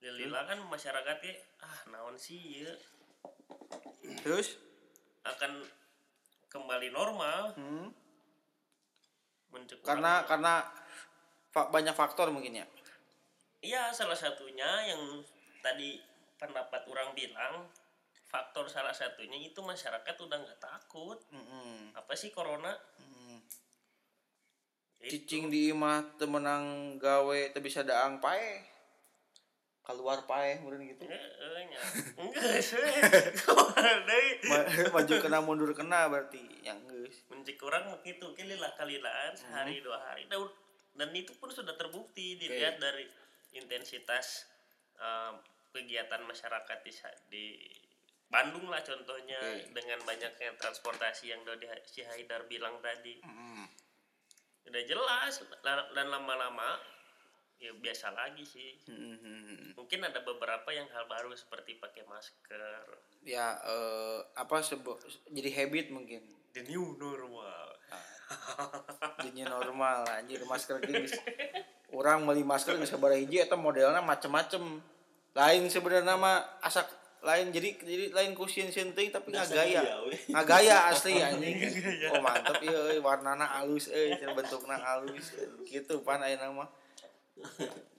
Lila 0.00 0.44
kan 0.48 0.58
masyarakatnya 0.64 1.32
ah 1.60 1.80
naon 1.92 2.16
sih 2.16 2.64
ya 2.64 2.72
terus? 4.24 4.56
Akan 5.24 5.60
kembali 6.48 6.88
normal. 6.92 7.52
Hmm, 7.56 7.92
karena 9.84 10.24
karena 10.24 10.64
fa- 11.52 11.68
banyak 11.68 11.92
faktor 11.92 12.32
mungkin 12.32 12.64
ya? 12.64 12.66
Iya 13.60 13.92
salah 13.92 14.16
satunya 14.16 14.88
yang 14.88 15.20
tadi 15.60 16.00
pendapat 16.40 16.88
orang 16.88 17.12
bilang 17.12 17.68
faktor 18.30 18.70
salah 18.70 18.94
satunya 18.94 19.42
itu 19.42 19.58
masyarakat 19.58 20.14
udah 20.14 20.38
nggak 20.38 20.62
takut. 20.62 21.18
Mm-mm. 21.34 21.90
apa 21.98 22.14
sih 22.14 22.30
corona? 22.30 22.70
Mm. 23.02 23.42
Itu. 25.00 25.16
cicing 25.16 25.48
di 25.48 25.72
imah 25.72 26.20
temenang 26.20 26.96
gawe 27.00 27.40
teu 27.50 27.58
bisa 27.58 27.82
daang 27.82 28.22
pae. 28.22 28.62
Keluar 29.82 30.22
pae 30.28 30.62
meureun 30.62 30.86
gitu. 30.86 31.02
Enggak 32.20 32.62
sih. 32.62 32.78
Maju 34.94 35.14
kena 35.18 35.42
mundur 35.42 35.74
kena 35.74 36.06
berarti. 36.06 36.44
Yang 36.62 36.78
geus. 36.86 37.16
Mencik 37.32 37.58
orang 37.66 37.90
begitu 37.98 38.30
kalilah 38.36 38.70
kalilaan 38.78 39.34
sehari 39.34 39.82
dua 39.82 39.98
hari. 39.98 40.30
Dan, 40.30 41.10
itu 41.16 41.32
pun 41.40 41.48
sudah 41.48 41.74
terbukti 41.74 42.36
dilihat 42.36 42.76
dari 42.76 43.08
intensitas 43.56 44.46
um, 45.00 45.40
kegiatan 45.72 46.20
masyarakat 46.28 46.78
di 47.32 47.56
Bandung 48.30 48.70
lah 48.70 48.78
contohnya 48.80 49.36
Oke. 49.36 49.74
dengan 49.74 49.98
banyaknya 50.00 50.54
transportasi 50.54 51.28
yang 51.28 51.42
udah 51.42 51.56
di- 51.56 51.66
si 51.84 52.00
Haidar 52.00 52.46
bilang 52.46 52.78
tadi. 52.78 53.18
Mm. 53.20 53.66
udah 54.60 54.82
jelas 54.86 55.34
la- 55.64 55.90
dan 55.90 56.06
lama-lama 56.06 56.78
ya 57.58 57.74
biasa 57.74 58.12
lagi 58.12 58.46
sih. 58.46 58.78
Mm-mm. 58.86 59.74
mungkin 59.74 60.00
ada 60.00 60.22
beberapa 60.22 60.70
yang 60.70 60.86
hal 60.88 61.04
baru 61.04 61.34
seperti 61.34 61.74
pakai 61.76 62.06
masker. 62.06 62.86
Ya 63.20 63.58
eh, 63.58 64.18
apa 64.32 64.62
sebo- 64.62 65.00
jadi 65.26 65.50
habit 65.56 65.90
mungkin. 65.90 66.22
The 66.50 66.62
new 66.64 66.94
normal. 66.94 67.74
Jadi 69.18 69.42
normal 69.42 70.06
anjir 70.08 70.38
masker 70.44 70.78
geus 70.80 71.18
orang 71.90 72.22
beli 72.22 72.46
masker 72.46 72.78
geus 72.78 72.86
sabaraha 72.88 73.18
hiji 73.18 73.42
eta 73.42 73.58
modelna 73.58 73.98
macem-macem. 73.98 74.78
Lain 75.30 75.62
sebenarnya 75.66 76.14
mah 76.14 76.62
asak 76.62 76.86
lain 77.20 77.52
jadi 77.52 77.68
jadi 77.76 78.04
lain 78.16 78.32
ku 78.32 78.48
sieun-sieun 78.48 78.96
teuing 78.96 79.12
tapi 79.12 79.28
Dasar 79.28 79.60
ngagaya 79.60 79.80
dia, 79.84 79.96
we. 80.08 80.16
ngagaya 80.32 80.76
asli 80.90 81.20
anjing. 81.20 81.56
oh 82.16 82.20
mantep 82.24 82.56
ieu 82.64 82.96
euy 82.96 83.00
warnana 83.04 83.60
alus 83.60 83.92
euy 83.92 84.16
cenah 84.16 84.32
bentukna 84.32 84.80
alus 84.80 85.36
gitu 85.68 86.00
pan 86.00 86.24
ayeuna 86.24 86.48
mah 86.48 86.68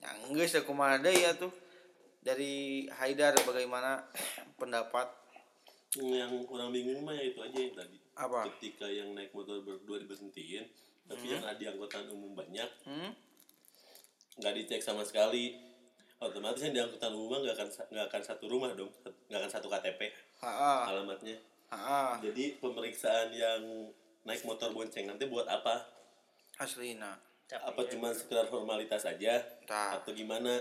yang 0.02 0.34
geus 0.34 0.58
da 0.58 0.66
kumaha 0.66 0.98
deui 0.98 1.22
atuh 1.22 1.54
dari 2.22 2.86
Haidar 2.98 3.38
bagaimana 3.46 4.06
pendapat? 4.62 5.10
Yang 5.98 6.46
orang 6.50 6.70
bingung 6.70 7.02
mah 7.02 7.18
ya 7.18 7.34
itu 7.34 7.42
aja 7.42 7.58
yang 7.58 7.74
tadi. 7.78 7.98
Apa? 8.22 8.46
ketika 8.58 8.86
yang 8.92 9.16
naik 9.16 9.32
motor 9.32 9.64
berdua 9.64 9.98
diberhentiin 10.04 10.68
tapi 11.08 11.26
yang 11.32 11.44
ada 11.44 11.58
di 11.58 11.66
angkutan 11.68 12.08
umum 12.12 12.36
banyak 12.36 12.70
hmm? 12.88 13.12
nggak 14.40 14.54
dicek 14.62 14.82
sama 14.84 15.04
sekali 15.04 15.58
otomatis 16.22 16.62
yang 16.62 16.74
di 16.78 16.82
angkutan 16.86 17.12
umum 17.18 17.42
nggak 17.42 17.58
akan 17.58 17.70
nggak 17.90 18.06
akan 18.14 18.22
satu 18.22 18.46
rumah 18.46 18.70
dong 18.78 18.94
nggak 19.28 19.40
akan 19.42 19.52
satu 19.52 19.68
KTP 19.68 20.14
Heeh. 20.46 20.82
alamatnya. 20.94 21.36
Heeh. 21.72 22.12
jadi 22.30 22.44
pemeriksaan 22.62 23.34
yang 23.34 23.90
naik 24.22 24.46
motor 24.46 24.70
bonceng 24.70 25.10
nanti 25.10 25.26
buat 25.26 25.50
apa? 25.50 25.82
Aslina 26.62 27.18
apa 27.52 27.84
cuma 27.92 28.16
sekedar 28.16 28.48
formalitas 28.48 29.04
saja 29.04 29.44
Tah. 29.68 30.00
atau 30.00 30.16
gimana? 30.16 30.56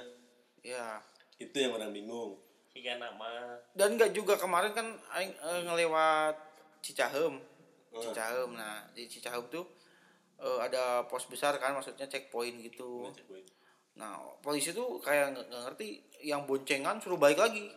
Ya 0.65 0.99
itu 1.39 1.55
yang 1.57 1.73
orang 1.79 1.95
bingung. 1.95 2.35
Hingga 2.75 2.99
nama. 2.99 3.59
Dan 3.75 3.95
nggak 3.95 4.11
juga 4.15 4.35
kemarin 4.35 4.75
kan 4.75 4.87
aing 5.15 5.33
eh, 5.35 5.61
ngelewat 5.67 6.35
Cicahem. 6.83 7.39
Hmm. 7.91 8.03
Cicahem 8.03 8.51
nah. 8.55 8.83
Di 8.91 9.07
Cicahem 9.07 9.47
tuh 9.47 9.65
eh, 10.43 10.59
ada 10.61 11.07
pos 11.07 11.31
besar 11.31 11.57
kan 11.63 11.75
maksudnya 11.79 12.11
checkpoint 12.11 12.59
gitu. 12.67 13.07
Cek 13.15 13.27
poin. 13.27 13.45
Nah 13.99 14.17
polisi 14.41 14.71
tuh 14.71 15.03
kayak 15.03 15.37
nggak 15.37 15.63
ngerti 15.71 16.01
yang 16.25 16.45
boncengan 16.45 17.01
suruh 17.01 17.21
balik 17.21 17.41
lagi. 17.41 17.69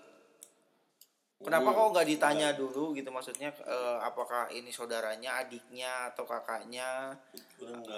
Kenapa 1.43 1.75
Oh, 1.75 1.91
kok 1.91 1.99
nggak 1.99 2.07
ditanya 2.07 2.55
dulu 2.55 2.95
gitu? 2.95 3.11
Maksudnya 3.11 3.51
eh, 3.67 3.97
apakah 3.99 4.47
ini 4.55 4.71
saudaranya 4.71 5.43
adiknya 5.43 6.15
atau 6.15 6.23
kakaknya? 6.23 7.19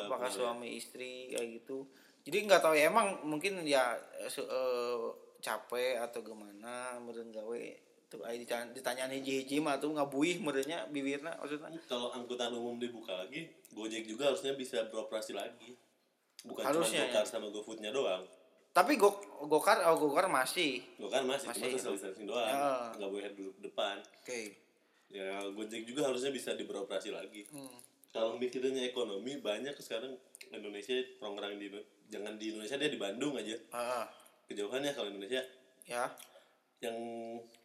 Apakah 0.09 0.29
boleh. 0.29 0.33
suami 0.33 0.67
istri? 0.81 1.29
Kayak 1.29 1.61
gitu. 1.61 1.85
Jadi 2.25 2.49
nggak 2.49 2.61
tahu 2.65 2.73
ya 2.73 2.89
emang 2.89 3.21
mungkin 3.21 3.61
ya 3.61 3.93
eh, 4.17 4.33
eh, 4.33 5.05
capek 5.45 6.01
atau 6.01 6.25
gimana 6.25 6.97
meren 6.97 7.29
gawe. 7.29 7.63
Tuh 8.09 8.25
ay 8.25 8.41
ditanya, 8.41 8.73
ditanyaan 8.73 9.13
hiji-hiji 9.13 9.61
mah 9.61 9.77
tuh 9.77 9.93
ngabuih 9.93 10.41
merenya 10.41 10.89
bibirna 10.89 11.37
maksudnya. 11.37 11.69
Kalau 11.85 12.09
angkutan 12.17 12.49
umum 12.49 12.81
dibuka 12.81 13.13
lagi 13.13 13.45
Gojek 13.77 14.09
juga 14.09 14.33
harusnya 14.33 14.57
bisa 14.57 14.89
beroperasi 14.89 15.37
lagi 15.37 15.77
bukan 16.45 16.63
Harusnya, 16.63 17.09
cuma 17.09 17.11
Gokar 17.11 17.25
sama 17.25 17.47
GoFoodnya 17.49 17.91
doang. 17.91 18.23
Tapi 18.75 18.99
go 18.99 19.07
gokar 19.47 19.87
oh 19.87 19.95
gokar 19.95 20.27
masih. 20.27 20.83
Gokar 20.99 21.23
masih, 21.23 21.47
Masih. 21.47 21.63
cuma 21.63 21.79
social 21.79 21.95
distancing 21.95 22.27
doang. 22.27 22.43
Ya. 22.43 22.91
nggak 22.99 23.07
boleh 23.07 23.31
duduk 23.31 23.55
depan. 23.63 24.03
Oke. 24.19 24.59
Ya 25.07 25.39
Gojek 25.47 25.87
juga 25.87 26.11
harusnya 26.11 26.35
bisa 26.35 26.51
diberoperasi 26.59 27.15
lagi. 27.15 27.47
Hmm. 27.55 27.79
kalau 28.15 28.39
mikirnya 28.39 28.79
ekonomi 28.87 29.43
banyak 29.43 29.75
sekarang 29.75 30.15
Indonesia 30.47 30.95
orang-orang 31.19 31.59
di 31.59 31.67
jangan 32.07 32.39
di 32.39 32.55
Indonesia 32.55 32.79
dia 32.79 32.87
di 32.87 32.95
Bandung 32.95 33.35
aja. 33.35 33.59
Ah, 33.75 34.07
kejauhannya 34.47 34.91
kalau 34.95 35.11
Indonesia. 35.11 35.43
Ya. 35.83 36.15
Yang 36.79 36.95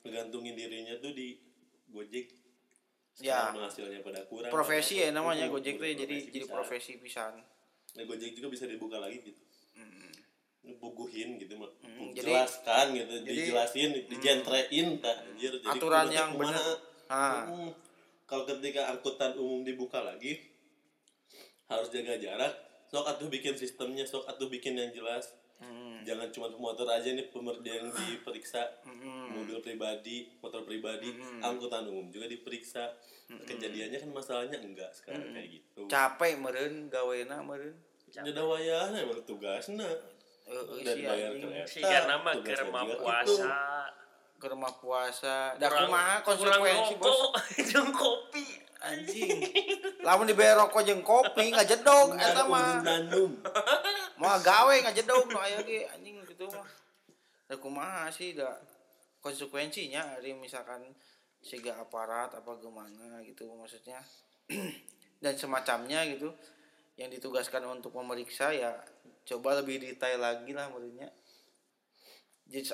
menggantungin 0.03 0.59
dirinya 0.59 0.99
tuh 0.99 1.15
di 1.15 1.39
Gojek. 1.91 2.35
Ya. 3.23 3.51
sekarang 3.51 3.63
penghasilannya 3.63 4.01
pada 4.03 4.21
kurang. 4.27 4.51
Profesi 4.51 4.95
ya 5.03 5.15
namanya 5.15 5.47
gojek 5.51 5.79
tuh 5.79 5.87
jadi 5.87 6.17
profesi 6.19 6.35
jadi 6.35 6.47
profesi 6.51 6.93
pisan 6.99 7.35
Nah, 7.93 8.05
Gojek 8.05 8.33
juga 8.33 8.49
bisa 8.49 8.65
dibuka 8.65 8.97
lagi 8.97 9.21
gitu 9.21 9.41
buguhin 10.73 11.37
gitu 11.37 11.57
mah 11.57 11.69
Hmm, 11.83 12.09
jadi- 12.11 12.31
jelaskan 12.31 12.95
gitu 12.95 13.15
jadi- 13.21 13.37
dijelasin 13.43 13.91
dijentrein 14.07 14.89
tak 14.97 15.17
anjir 15.25 15.53
jadi 15.55 15.67
Aturan 15.73 16.07
yang 16.09 16.31
bener. 16.35 16.57
Ah. 17.07 17.45
Hmm. 17.45 17.69
kalau 18.25 18.47
ketika 18.47 18.87
angkutan 18.87 19.35
umum 19.35 19.61
dibuka 19.61 19.99
lagi 20.01 20.39
harus 21.67 21.91
jaga 21.91 22.17
jarak 22.17 22.55
sok 22.87 23.03
atuh 23.05 23.27
bikin 23.27 23.53
sistemnya 23.53 24.05
sok 24.05 24.25
atuh 24.25 24.47
bikin 24.47 24.73
yang 24.75 24.89
jelas 24.91 25.35
Hmm. 25.59 26.01
jangan 26.01 26.31
cuma 26.31 26.49
motor 26.51 26.87
aja 26.87 27.09
nih 27.09 27.27
pemer 27.27 27.61
yang 27.61 27.91
diperiksa 28.15 28.63
Hmm. 28.81 29.30
Mobil 29.41 29.59
pribadi 29.65 30.29
motor 30.45 30.63
pribadi 30.69 31.17
angkutan 31.41 31.89
umum 31.89 32.13
juga 32.13 32.29
diperiksa. 32.29 32.87
Hmm. 33.31 33.47
kejadiannya 33.47 33.95
kan 34.03 34.11
masalahnya 34.11 34.59
enggak 34.59 34.91
sekarang 34.91 35.31
kayak 35.31 35.63
gitu. 35.63 35.87
Capek 35.87 36.35
meren 36.43 36.91
gawena 36.91 37.39
meren 37.47 37.79
ada 38.19 38.43
wayahna 38.43 38.97
emang 39.07 39.23
tugasna. 39.23 39.87
Eh, 39.87 40.51
eh, 40.51 40.63
udah 40.83 40.95
si 41.71 41.79
anjing. 41.79 41.87
kereta 41.87 42.15
mah 42.19 42.35
tugasnya 42.35 42.67
kerma 42.67 42.81
juga 42.83 42.97
puasa. 42.99 43.55
Ke 44.41 44.47
rumah 44.51 44.73
puasa. 44.83 45.37
Dah 45.63 45.71
kumaha 45.71 46.27
kurang 46.27 46.59
konsekuensi 46.59 46.95
bos? 46.99 47.07
rokok 47.07 47.33
jeung 47.71 47.91
kopi. 47.95 48.47
Anjing. 48.81 49.39
Lamun 50.03 50.27
dibayar 50.27 50.67
rokok 50.67 50.83
jeung 50.83 51.03
kopi 51.07 51.55
nggak 51.55 51.69
jedog 51.71 52.19
eta 52.19 52.43
mah. 52.51 52.83
Nanum. 52.83 53.31
mau 54.19 54.37
gawe 54.43 54.75
nggak 54.75 54.97
jedog 54.99 55.31
no 55.31 55.39
aya 55.39 55.63
ge 55.63 55.87
anjing 55.87 56.19
gitu 56.27 56.51
mah. 56.51 56.67
Da 57.47 57.55
kumaha 57.55 58.11
sih 58.11 58.35
da 58.35 58.59
konsekuensinya 59.21 60.17
hari 60.17 60.33
misalkan 60.37 60.85
siga 61.41 61.77
aparat 61.81 62.37
apa 62.37 62.53
gimana 62.61 63.21
gitu 63.25 63.49
maksudnya 63.57 64.01
dan 65.25 65.35
semacamnya 65.37 66.05
gitu 66.09 66.33
yang 67.01 67.09
ditugaskan 67.09 67.65
untuk 67.65 67.97
memeriksa 67.97 68.53
ya 68.53 68.77
coba 69.25 69.61
lebih 69.65 69.81
detail 69.81 70.21
lagi 70.21 70.53
lah 70.53 70.69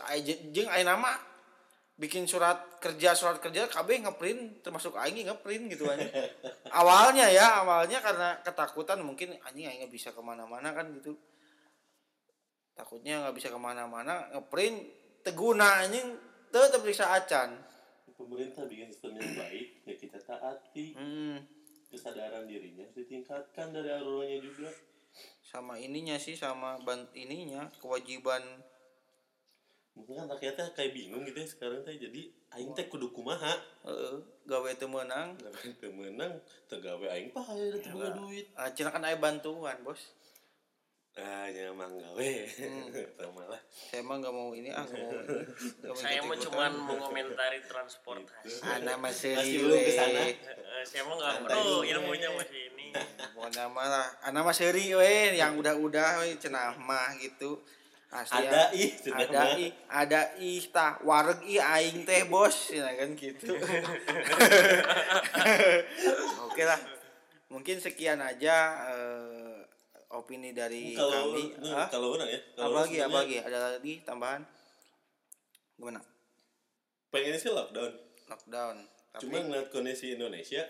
aya 0.08 0.34
jeung 0.50 0.70
aya 0.72 0.82
nama 0.82 1.14
bikin 1.96 2.28
surat 2.28 2.76
kerja 2.76 3.16
surat 3.16 3.40
kerja 3.40 3.72
KB 3.72 4.04
ngeprint 4.04 4.60
termasuk 4.60 5.00
aing 5.00 5.32
ngeprint 5.32 5.72
gitu 5.72 5.88
aja. 5.88 6.04
awalnya 6.80 7.24
ya, 7.32 7.64
awalnya 7.64 8.04
karena 8.04 8.36
ketakutan 8.44 9.00
mungkin 9.00 9.32
anjing 9.40 9.64
aing 9.64 9.80
nggak 9.84 9.92
bisa 9.92 10.12
ke 10.12 10.20
mana-mana 10.20 10.76
kan 10.76 10.92
gitu. 10.92 11.16
Takutnya 12.76 13.24
nggak 13.24 13.36
bisa 13.40 13.48
ke 13.48 13.56
mana-mana 13.56 14.28
ngeprint 14.36 14.76
teguna 15.24 15.88
anjing 15.88 16.04
tetap 16.48 16.82
bisa 16.82 17.04
acan. 17.08 17.56
pemerintah 18.16 18.64
bikin 18.64 18.88
sistem 18.88 19.12
yang 19.20 19.32
baik 19.36 19.66
ya 19.84 19.92
kita 19.92 20.16
taati 20.16 20.96
Hmm, 20.96 21.36
kesadaran 21.86 22.48
dirinya 22.48 22.88
ditingkatkan 22.96 23.76
dari 23.76 23.92
alurnya 23.92 24.40
juga 24.40 24.72
sama 25.42 25.76
ininya 25.76 26.16
sih 26.16 26.32
sama 26.32 26.80
bant 26.80 27.12
ininya 27.12 27.68
kewajiban 27.76 28.40
mungkin 29.92 30.16
kan 30.16 30.26
rakyatnya 30.28 30.72
kayak 30.72 30.92
bingung 30.92 31.24
gitu 31.24 31.40
ya 31.40 31.48
sekarang 31.48 31.80
teh 31.80 31.96
jadi 31.96 32.28
aing 32.52 32.72
teh 32.72 32.88
kudu 32.88 33.12
kumaha 33.12 33.52
eh 33.84 34.16
gawe 34.44 34.68
teu 34.76 34.88
meunang. 34.88 35.36
Nggak 35.36 35.80
teu 35.80 35.88
menang 35.88 36.32
tegawe 36.68 37.06
aing 37.12 37.32
pae 37.32 37.64
da 37.72 37.76
teu 37.80 37.96
boga 37.96 38.12
duit 38.12 38.46
Ah, 38.56 38.68
cenah 38.72 38.92
kan 38.92 39.04
aya 39.04 39.16
bantuan, 39.16 39.76
Bos. 39.80 40.12
Ah 41.16 41.48
nyamang 41.48 41.96
gawe 41.96 42.32
Hmm. 42.60 42.92
Teu 43.16 43.30
malah 43.32 43.56
Saya 43.72 44.04
emang 44.04 44.20
nggak 44.20 44.34
mau 44.36 44.52
ini 44.52 44.68
ah, 44.68 44.84
mau. 44.84 45.08
mau 45.88 45.96
saya 45.96 46.20
mah 46.20 46.36
cuman 46.36 46.72
mengomentari 46.76 47.64
transportasi 47.64 48.60
Ana 48.60 49.00
masih 49.00 49.32
Masih 49.32 49.58
lu 49.64 49.76
ke 49.80 49.92
sana. 49.96 50.20
Eh, 50.28 50.36
saya 50.84 51.08
mah 51.08 51.16
nggak 51.16 51.32
Santai 51.40 51.56
perlu 51.56 51.78
ilmunya 51.88 52.28
masih 52.36 52.60
ini 52.68 52.92
Pokoknya 53.32 53.64
mah 53.72 53.86
lah. 53.88 54.06
Ana 54.28 54.44
mah 54.44 54.52
seri 54.52 54.92
we 54.92 55.36
yang 55.36 55.56
udah-udah 55.56 56.20
we 56.20 56.36
cenah 56.36 56.76
mah 56.76 57.16
gitu. 57.16 57.64
Asli 58.06 58.46
ada 58.46 58.70
ya. 58.70 58.86
ih 58.86 58.90
cenah 59.02 59.18
ada 59.26 59.40
mah. 59.42 59.58
ih 59.58 59.70
ada 59.90 60.20
ih 60.38 60.62
tah 60.70 60.94
wareg 61.02 61.40
ih 61.42 61.58
aing 61.58 62.06
teh 62.06 62.22
bos 62.30 62.70
ya 62.70 62.86
kan 62.94 63.12
gitu 63.18 63.50
oke 66.46 66.62
lah 66.62 66.80
mungkin 67.50 67.82
sekian 67.82 68.22
aja 68.22 68.56
eh, 68.94 69.35
opini 70.08 70.50
dari 70.50 70.92
kalau 70.92 71.34
kami. 71.34 71.44
nah, 71.60 71.72
Hah? 71.76 71.88
kalau 71.88 72.14
orang 72.14 72.28
ya 72.28 72.38
apa 72.38 72.54
kalau 72.54 72.70
orang 72.72 72.84
lagi 72.84 72.98
apa 72.98 73.16
lagi? 73.18 73.36
Ada 73.40 73.58
lagi 73.72 73.94
tambahan? 74.02 74.42
Gimana? 75.76 76.00
Pengen 77.08 77.34
sih 77.36 77.50
lockdown. 77.50 77.92
Lockdown 78.26 78.76
tapi 79.10 79.22
cuma 79.22 79.40
ngeliat 79.40 79.68
kondisi 79.70 80.12
Indonesia 80.12 80.60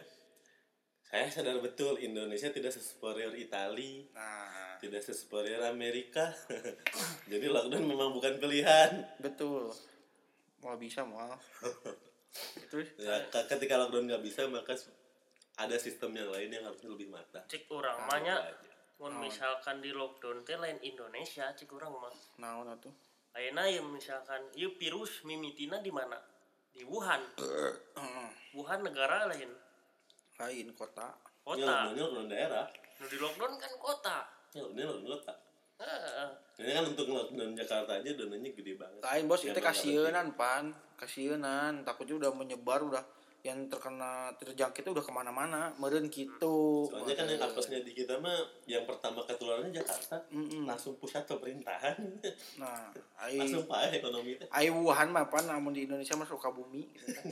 saya 1.02 1.26
sadar 1.26 1.58
betul 1.58 1.98
Indonesia 1.98 2.46
tidak 2.48 2.70
sesuperior 2.70 3.34
Itali 3.34 4.06
nah. 4.10 4.78
tidak 4.78 5.02
sesuperior 5.02 5.62
Amerika. 5.64 6.30
Jadi 7.30 7.46
lockdown 7.46 7.82
memang 7.82 8.10
bukan 8.10 8.38
pilihan. 8.38 9.02
Betul. 9.18 9.70
Mau 10.58 10.74
bisa 10.76 11.02
mau. 11.02 11.30
Terus 12.70 12.90
ya, 13.02 13.18
ke- 13.26 13.46
ketika 13.48 13.76
lockdown 13.76 14.06
nggak 14.06 14.22
bisa 14.22 14.46
maka 14.46 14.74
ada 15.56 15.76
sistem 15.76 16.12
yang 16.12 16.28
lain 16.28 16.50
yang 16.50 16.62
harusnya 16.62 16.90
lebih 16.90 17.08
matang. 17.08 17.42
Cik 17.46 17.66
orang 17.70 17.96
Ah, 17.96 18.06
mahnya 18.08 18.34
Aja. 18.36 18.65
Mun 18.96 19.12
misalkan 19.20 19.84
di 19.84 19.92
lockdown 19.92 20.40
teh 20.40 20.56
lain 20.56 20.80
Indonesia 20.80 21.52
cik 21.52 21.68
orang 21.76 21.92
mah. 21.92 22.14
Naon 22.40 22.72
atuh? 22.72 22.92
Ayeuna 23.36 23.68
ya 23.68 23.84
misalkan 23.84 24.40
ieu 24.56 24.72
virus 24.80 25.20
mimitina 25.28 25.76
di 25.84 25.92
mana? 25.92 26.16
Di 26.72 26.80
Wuhan. 26.88 27.20
Wuhan 28.56 28.80
negara 28.80 29.28
lain. 29.28 29.52
Lain 30.40 30.66
kota. 30.72 31.12
Ini 31.12 31.62
kota 31.62 31.92
lockdownnya 31.92 32.02
lockdown 32.08 32.28
daerah. 32.32 32.66
Nu 32.96 33.04
di 33.04 33.18
lockdown 33.20 33.52
kan 33.60 33.72
kota. 33.76 34.18
Ya 34.56 34.64
ini 34.64 34.82
lockdown 34.82 35.12
kota. 35.20 35.34
Heeh. 35.76 36.28
ini 36.64 36.72
kan 36.72 36.84
untuk 36.88 37.06
lockdown 37.12 37.52
Jakarta 37.52 38.00
aja 38.00 38.10
dananya 38.16 38.48
gede 38.56 38.80
banget. 38.80 39.00
Lain 39.04 39.24
bos 39.28 39.44
Ya, 39.44 39.52
itu 39.52 39.60
emang 39.60 39.68
kasienan 39.68 40.28
pan. 40.32 40.64
Kasienan 40.96 41.72
takutnya 41.84 42.16
udah 42.16 42.32
menyebar 42.32 42.80
udah 42.80 43.04
yang 43.46 43.70
terkena 43.70 44.34
terjangkit 44.42 44.82
udah 44.90 45.04
ke 45.06 45.12
mana-mana 45.14 45.70
meren 45.78 46.10
gitu 46.10 46.90
soalnya 46.90 47.14
kan 47.14 47.26
yang 47.30 47.42
apesnya 47.46 47.78
di 47.86 47.94
kita 47.94 48.18
mah 48.18 48.34
yang 48.66 48.82
pertama 48.82 49.22
ketularannya 49.22 49.70
Jakarta. 49.70 50.18
Mm-mm. 50.34 50.66
langsung 50.66 50.98
pusat 50.98 51.22
pemerintahan. 51.30 51.94
Nah 52.58 52.90
ai 53.22 53.38
langsung 53.38 53.70
pae 53.70 54.02
ekonomi 54.02 54.34
ai 54.50 54.66
Wuhan 54.66 55.14
mah 55.14 55.30
pan 55.30 55.46
namun 55.46 55.70
di 55.70 55.86
Indonesia 55.86 56.18
mah 56.18 56.26
suka 56.26 56.50
bumi 56.50 56.90
gitu 56.90 57.14
kan. 57.14 57.24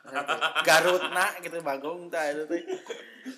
Garut 0.66 1.02
nak 1.10 1.42
gitu 1.42 1.58
bagong 1.66 2.06
tah 2.06 2.30
itu 2.30 2.46
teh. 2.46 2.62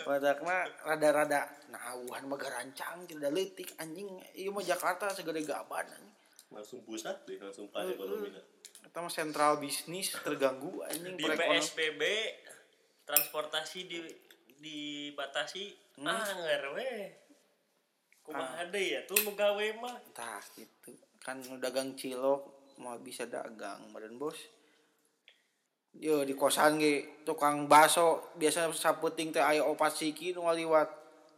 Badak 0.04 0.44
mah 0.44 0.68
rada-rada 0.84 1.48
nah 1.72 1.96
Wuhan 1.96 2.28
mah 2.28 2.36
garancang 2.36 3.08
tidak 3.08 3.32
letik 3.32 3.72
anjing. 3.80 4.20
Ieu 4.36 4.52
mah 4.52 4.60
Jakarta 4.60 5.08
segede 5.08 5.40
gaban 5.48 5.88
anjing. 5.88 6.12
Langsung 6.52 6.84
pusat 6.84 7.24
deh 7.24 7.40
langsung 7.40 7.72
pae 7.72 7.88
ekonomi 7.88 8.28
mah 8.90 9.08
sentral 9.08 9.62
bisnis 9.62 10.10
terganggu 10.20 10.82
anjing 10.84 11.14
di. 11.14 11.24
PSBB 11.24 12.02
transportasi 13.06 13.80
di 13.86 13.98
dibatasi 14.62 15.82
Hmm. 15.92 16.08
ah 16.08 16.24
nggak 16.24 16.72
we 16.72 16.90
kumaha 18.24 18.64
deui 18.72 18.96
ya 18.96 19.04
tuh 19.04 19.20
nu 19.28 19.36
gawe 19.36 19.66
mah 19.76 20.00
Tah 20.16 20.40
gitu. 20.56 20.96
Kan 21.20 21.44
nu 21.44 21.60
dagang 21.60 21.92
cilok 21.92 22.72
mau 22.80 22.96
bisa 22.96 23.28
dagang 23.28 23.92
badan 23.92 24.16
bos. 24.16 24.38
Yo 25.92 26.24
di 26.24 26.32
kosan 26.32 26.80
ge 26.80 27.22
tukang 27.28 27.68
baso 27.68 28.32
biasa 28.40 28.72
saputing 28.72 29.36
teh 29.36 29.44
aya 29.44 29.60
opat 29.68 29.92
siki 29.92 30.32
nu 30.32 30.48
ngaliwat. 30.48 30.88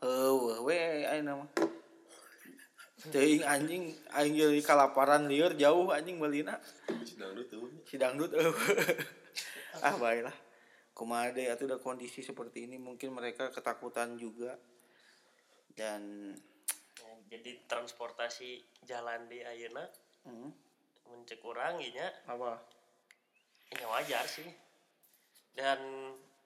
Heueuh 0.05 0.63
we 0.63 0.79
ayeuna 1.03 1.43
mah. 1.43 1.49
Teuing 3.13 3.45
anjing 3.45 3.93
aing 4.17 4.33
jadi 4.33 4.61
kalaparan 4.65 5.29
lieur 5.29 5.53
jauh 5.55 5.93
anjing 5.93 6.17
meulina. 6.17 6.57
sedang 7.05 7.37
tuh 7.49 7.69
Si 7.85 8.01
dangdut 8.01 8.33
eueuh. 8.33 8.55
ah 9.85 9.95
baiklah. 9.97 10.33
Kumaha 10.95 11.35
deui 11.35 11.51
atuh 11.51 11.67
udah 11.67 11.81
kondisi 11.83 12.23
seperti 12.23 12.65
ini 12.65 12.81
mungkin 12.81 13.13
mereka 13.13 13.51
ketakutan 13.51 14.17
juga. 14.17 14.57
Dan 15.75 16.33
Ya, 16.95 17.37
jadi 17.37 17.59
transportasi 17.67 18.63
jalan 18.87 19.27
di 19.27 19.43
ayeuna 19.43 19.83
hmm, 20.23 20.51
mencek 21.11 21.43
urang 21.43 21.83
nya 21.83 22.07
apa? 22.25 22.63
ya 23.75 23.91
wajar 23.91 24.23
sih 24.25 24.47
dan 25.59 25.83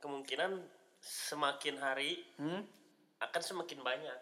kemungkinan 0.00 0.64
semakin 0.98 1.76
hari 1.76 2.24
Hmm? 2.40 2.64
akan 3.20 3.42
semakin 3.44 3.84
banyak 3.84 4.18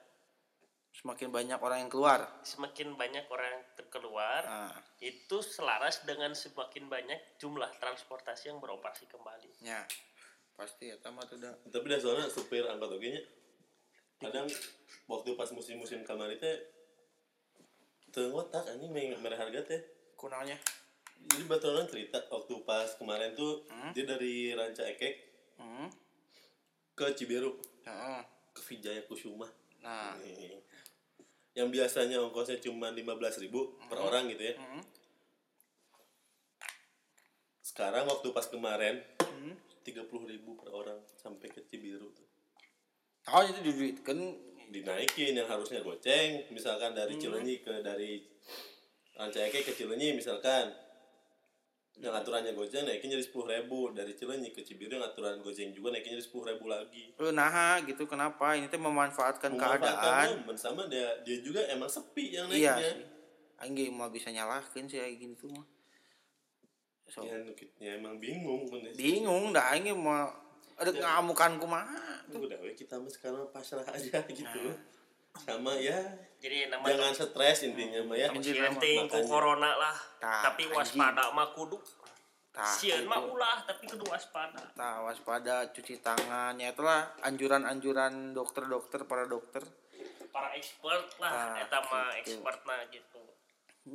Semakin 0.96 1.28
banyak 1.28 1.60
orang 1.60 1.86
yang 1.86 1.90
keluar. 1.92 2.24
semakin 2.40 2.96
banyak 2.96 3.28
orang 3.28 3.60
yang 3.60 3.64
terkeluar 3.76 4.40
Nah, 4.48 4.72
itu 5.04 5.44
selaras 5.44 6.02
dengan 6.08 6.32
semakin 6.32 6.88
banyak 6.88 7.36
jumlah 7.36 7.68
transportasi 7.76 8.48
yang 8.48 8.58
beroperasi 8.58 9.04
kembali. 9.06 9.60
Ya 9.60 9.84
pasti 10.56 10.88
ya 10.88 10.96
tamat 11.04 11.28
udah 11.36 11.52
tapi 11.68 11.84
dah 11.92 12.00
soalnya 12.00 12.32
supir 12.32 12.64
angkot 12.64 12.96
oge 12.96 13.12
nya 13.12 13.22
kadang 14.24 14.48
waktu 15.04 15.36
pas 15.36 15.52
musim-musim 15.52 16.00
kamari 16.00 16.40
teh 16.40 16.56
teu 18.08 18.32
ngotak 18.32 18.64
anjing 18.64 18.88
me- 18.88 19.20
merah 19.20 19.36
harga 19.36 19.60
teh. 19.68 19.80
Kunanya 20.16 20.56
jadi 21.28 21.44
batu 21.44 21.68
orang 21.68 21.84
cerita 21.90 22.24
waktu 22.32 22.54
pas 22.64 22.88
kemarin 22.96 23.36
tuh 23.36 23.68
dia 23.92 24.08
dari 24.08 24.56
Ranca 24.56 24.84
Ekek 24.88 25.14
hmm. 25.60 25.88
ke 26.96 27.06
Cibiru. 27.12 27.52
Heeh. 27.84 28.20
ke 28.56 28.60
Vijaya 28.72 29.04
Kusuma 29.04 29.44
nah. 29.84 30.16
Nih. 30.24 30.56
Yang 31.56 31.72
biasanya 31.72 32.20
ongkosnya 32.20 32.60
cuma 32.60 32.92
15.000 32.92 33.48
ribu 33.48 33.80
per 33.88 33.96
orang 33.98 34.28
gitu 34.28 34.44
ya 34.44 34.54
hmm. 34.60 34.82
sekarang 37.64 38.06
waktu 38.06 38.28
pas 38.30 38.46
kemarin 38.46 39.00
Hmm. 39.36 39.52
30.000 39.84 40.32
ribu 40.32 40.56
per 40.56 40.72
orang 40.72 40.96
sampai 41.20 41.48
ke 41.52 41.60
Cibiru 41.68 42.08
tuh 42.12 42.24
oh 43.32 43.42
itu 43.44 43.60
duit 43.62 44.00
kan 44.00 44.16
dinaikin 44.70 45.36
yang 45.36 45.46
harusnya 45.46 45.80
goceng 45.82 46.46
misalkan 46.50 46.92
dari 46.96 47.16
Hmm. 47.16 47.22
Cileunyi 47.22 47.60
ke 47.60 47.84
dari 47.84 48.24
Rancaike 49.16 49.64
ke 49.64 49.72
Cileunyi 49.72 50.16
misalkan 50.16 50.72
yang 51.96 52.12
aturannya 52.12 52.52
goceng 52.52 52.84
naikin 52.84 53.08
jadi 53.08 53.24
sepuluh 53.24 53.48
ribu 53.48 53.88
dari 53.96 54.12
Cileunyi 54.12 54.52
ke 54.52 54.60
Cibiru 54.60 55.00
yang 55.00 55.06
aturan 55.08 55.40
goceng 55.40 55.72
juga 55.72 55.96
naikin 55.96 56.12
jadi 56.12 56.24
sepuluh 56.24 56.52
ribu 56.52 56.68
lagi. 56.68 57.16
Nah 57.16 57.80
gitu 57.88 58.04
kenapa? 58.04 58.52
Ini 58.52 58.68
tuh 58.68 58.80
memanfaatkan 58.84 59.56
keadaan. 59.56 60.44
momen 60.44 60.58
sama 60.60 60.84
dia 60.92 61.24
dia 61.24 61.40
juga 61.40 61.64
emang 61.72 61.88
sepi 61.88 62.36
yang 62.36 62.52
iya 62.52 62.76
naiknya. 62.76 62.92
sih. 62.92 63.04
Aing 63.56 63.72
ge 63.72 63.88
mah 63.88 64.12
bisa 64.12 64.28
nyalahkeun 64.28 64.92
sih 64.92 65.00
kayak 65.00 65.16
gini 65.16 65.34
tuh 65.40 65.48
mah. 65.48 65.66
So. 67.08 67.24
Ya, 67.24 67.38
ya 67.80 67.90
emang 67.96 68.20
bingung 68.20 68.68
kondisi 68.68 68.98
bingung 69.00 69.56
dah 69.56 69.72
aing 69.72 69.88
ge 69.88 69.96
mah 69.96 70.28
ada 70.76 70.92
ngamukan 70.92 71.56
kumaha 71.56 72.20
Tuh, 72.28 72.44
udah 72.44 72.60
we 72.60 72.76
kita 72.76 73.00
sekarang 73.08 73.48
pasrah 73.48 73.86
aja 73.88 74.20
gitu 74.28 74.60
sama 75.36 75.76
ya 75.76 76.26
jadi 76.36 76.68
namanya 76.68 76.94
jangan 77.00 77.14
stres 77.16 77.58
intinya 77.64 78.00
mah 78.06 78.16
ya. 78.16 78.28
Mah 78.28 78.42
sieun 78.44 78.76
ku 79.08 79.20
corona 79.24 79.72
lah. 79.74 79.96
Tapi 80.20 80.68
waspada 80.68 81.32
mah 81.32 81.50
kudu. 81.56 81.80
Tah 82.52 82.70
sieun 82.70 83.08
mah 83.08 83.24
ulah 83.24 83.64
tapi 83.64 83.88
kudu 83.88 84.04
waspada. 84.06 84.60
Nah, 84.76 85.02
waspada 85.08 85.72
cuci 85.72 85.98
tangan. 86.04 86.54
Ya 86.60 86.70
itulah 86.70 87.16
anjuran-anjuran 87.24 88.36
dokter-dokter 88.36 89.08
para 89.08 89.24
dokter. 89.24 89.64
Para 90.30 90.52
expert 90.52 91.08
lah 91.16 91.32
Tah, 91.32 91.64
eta 91.64 91.78
mah 91.88 92.12
gitu. 92.20 92.36
expert 92.36 92.60
nah 92.68 92.80
gitu. 92.92 93.20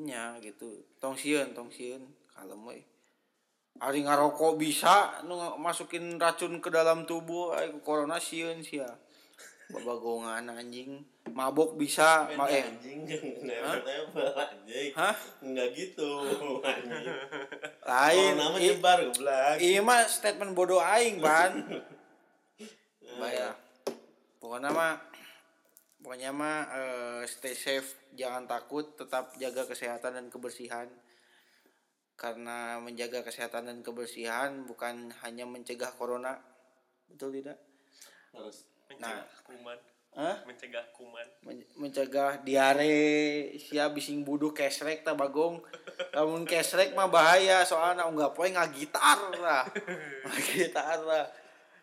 Nya 0.01 0.25
gitu. 0.41 0.81
Tong 0.97 1.13
sieun 1.13 1.53
tong 1.53 1.69
sieun 1.69 2.03
kalem 2.33 2.61
we 2.65 2.81
ari 3.79 4.03
ngarokok 4.03 4.59
bisa 4.59 5.23
nu 5.23 5.39
masukin 5.55 6.19
racun 6.19 6.59
ke 6.59 6.67
dalam 6.67 7.07
tubuh 7.07 7.55
ay 7.55 7.71
corona 7.79 8.19
sieun 8.19 8.59
sia 8.59 8.85
babagongan 9.71 10.43
anjing 10.51 11.01
mabok 11.31 11.79
bisa 11.79 12.27
ma 12.35 12.45
eh 12.51 12.63
anjing 12.63 13.07
nempel 13.41 14.27
anjing 14.35 14.91
Hah? 14.93 15.15
enggak 15.39 15.69
gitu 15.73 16.11
anjing 16.59 17.07
lain 17.87 18.31
oh 18.31 18.37
nama 18.37 18.57
nyebar 18.59 18.99
goblok 19.07 19.57
iya 19.63 19.79
mah 19.79 20.03
statement 20.07 20.51
bodoh 20.53 20.83
aing 20.83 21.23
ban 21.23 21.55
Bayar. 23.19 23.53
Pokoknya 24.39 24.71
mah 24.71 24.95
pokoknya 26.01 26.31
mah 26.31 26.57
eh, 26.73 27.21
stay 27.27 27.53
safe, 27.53 28.09
jangan 28.15 28.47
takut, 28.47 28.95
tetap 28.95 29.35
jaga 29.37 29.67
kesehatan 29.67 30.15
dan 30.17 30.27
kebersihan. 30.31 30.87
Karena 32.15 32.77
menjaga 32.79 33.25
kesehatan 33.25 33.67
dan 33.67 33.77
kebersihan 33.81 34.63
bukan 34.63 35.11
hanya 35.25 35.43
mencegah 35.43 35.91
corona. 35.97 36.39
Betul 37.09 37.41
tidak? 37.41 37.59
harus 38.31 38.63
mencegah 38.91 39.27
kuman. 39.47 39.79
Hah? 40.11 40.35
mencegah 40.43 40.85
kuman. 40.91 41.27
Men- 41.47 41.69
mencegah 41.79 42.43
diare 42.43 43.55
sia 43.55 43.87
bising 43.87 44.27
buduh 44.27 44.51
kesrek 44.51 45.07
ta 45.07 45.15
bagong. 45.15 45.63
Lamun 46.15 46.43
kesrek 46.43 46.91
mah 46.91 47.07
bahaya 47.07 47.63
soalnya 47.63 48.03
enggak 48.03 48.35
poe 48.35 48.51
ngagitar 48.51 49.19
lah 49.39 49.63
ngagitar 50.27 50.99
lah 51.07 51.25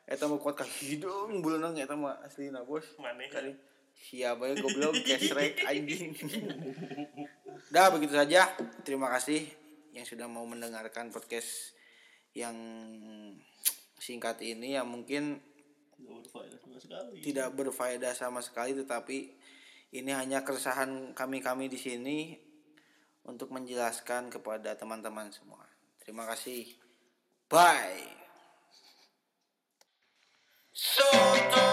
eta 0.08 0.24
mah 0.24 0.40
kuat 0.40 0.56
ka 0.56 0.64
hidung 0.64 1.40
buleunang 1.40 1.76
eta 1.80 1.96
mah 1.96 2.20
aslina 2.20 2.60
bos. 2.64 2.84
Maneh 3.00 3.32
kali 3.32 3.56
sia 3.96 4.36
bae 4.36 4.52
goblok 4.60 4.92
kesrek 5.08 5.64
anjing. 5.64 6.12
Dah 7.72 7.88
begitu 7.88 8.12
saja. 8.12 8.52
Terima 8.84 9.08
kasih 9.08 9.48
yang 9.96 10.04
sudah 10.04 10.28
mau 10.28 10.44
mendengarkan 10.44 11.08
podcast 11.08 11.72
yang 12.36 12.54
singkat 13.98 14.38
ini 14.44 14.78
yang 14.78 14.86
mungkin 14.86 15.42
tidak 15.98 16.22
berfaedah 16.22 16.58
sama 16.62 16.78
sekali 16.78 17.18
tidak 17.20 17.48
berfaedah 17.52 18.14
sama 18.14 18.40
sekali 18.40 18.72
tetapi 18.78 19.18
ini 19.88 20.12
hanya 20.12 20.44
keresahan 20.44 21.16
kami-kami 21.16 21.72
di 21.72 21.80
sini 21.80 22.18
untuk 23.24 23.52
menjelaskan 23.52 24.32
kepada 24.32 24.76
teman-teman 24.76 25.32
semua. 25.32 25.64
Terima 26.00 26.24
kasih. 26.28 26.64
Bye. 27.48 28.16
Soto 30.72 31.68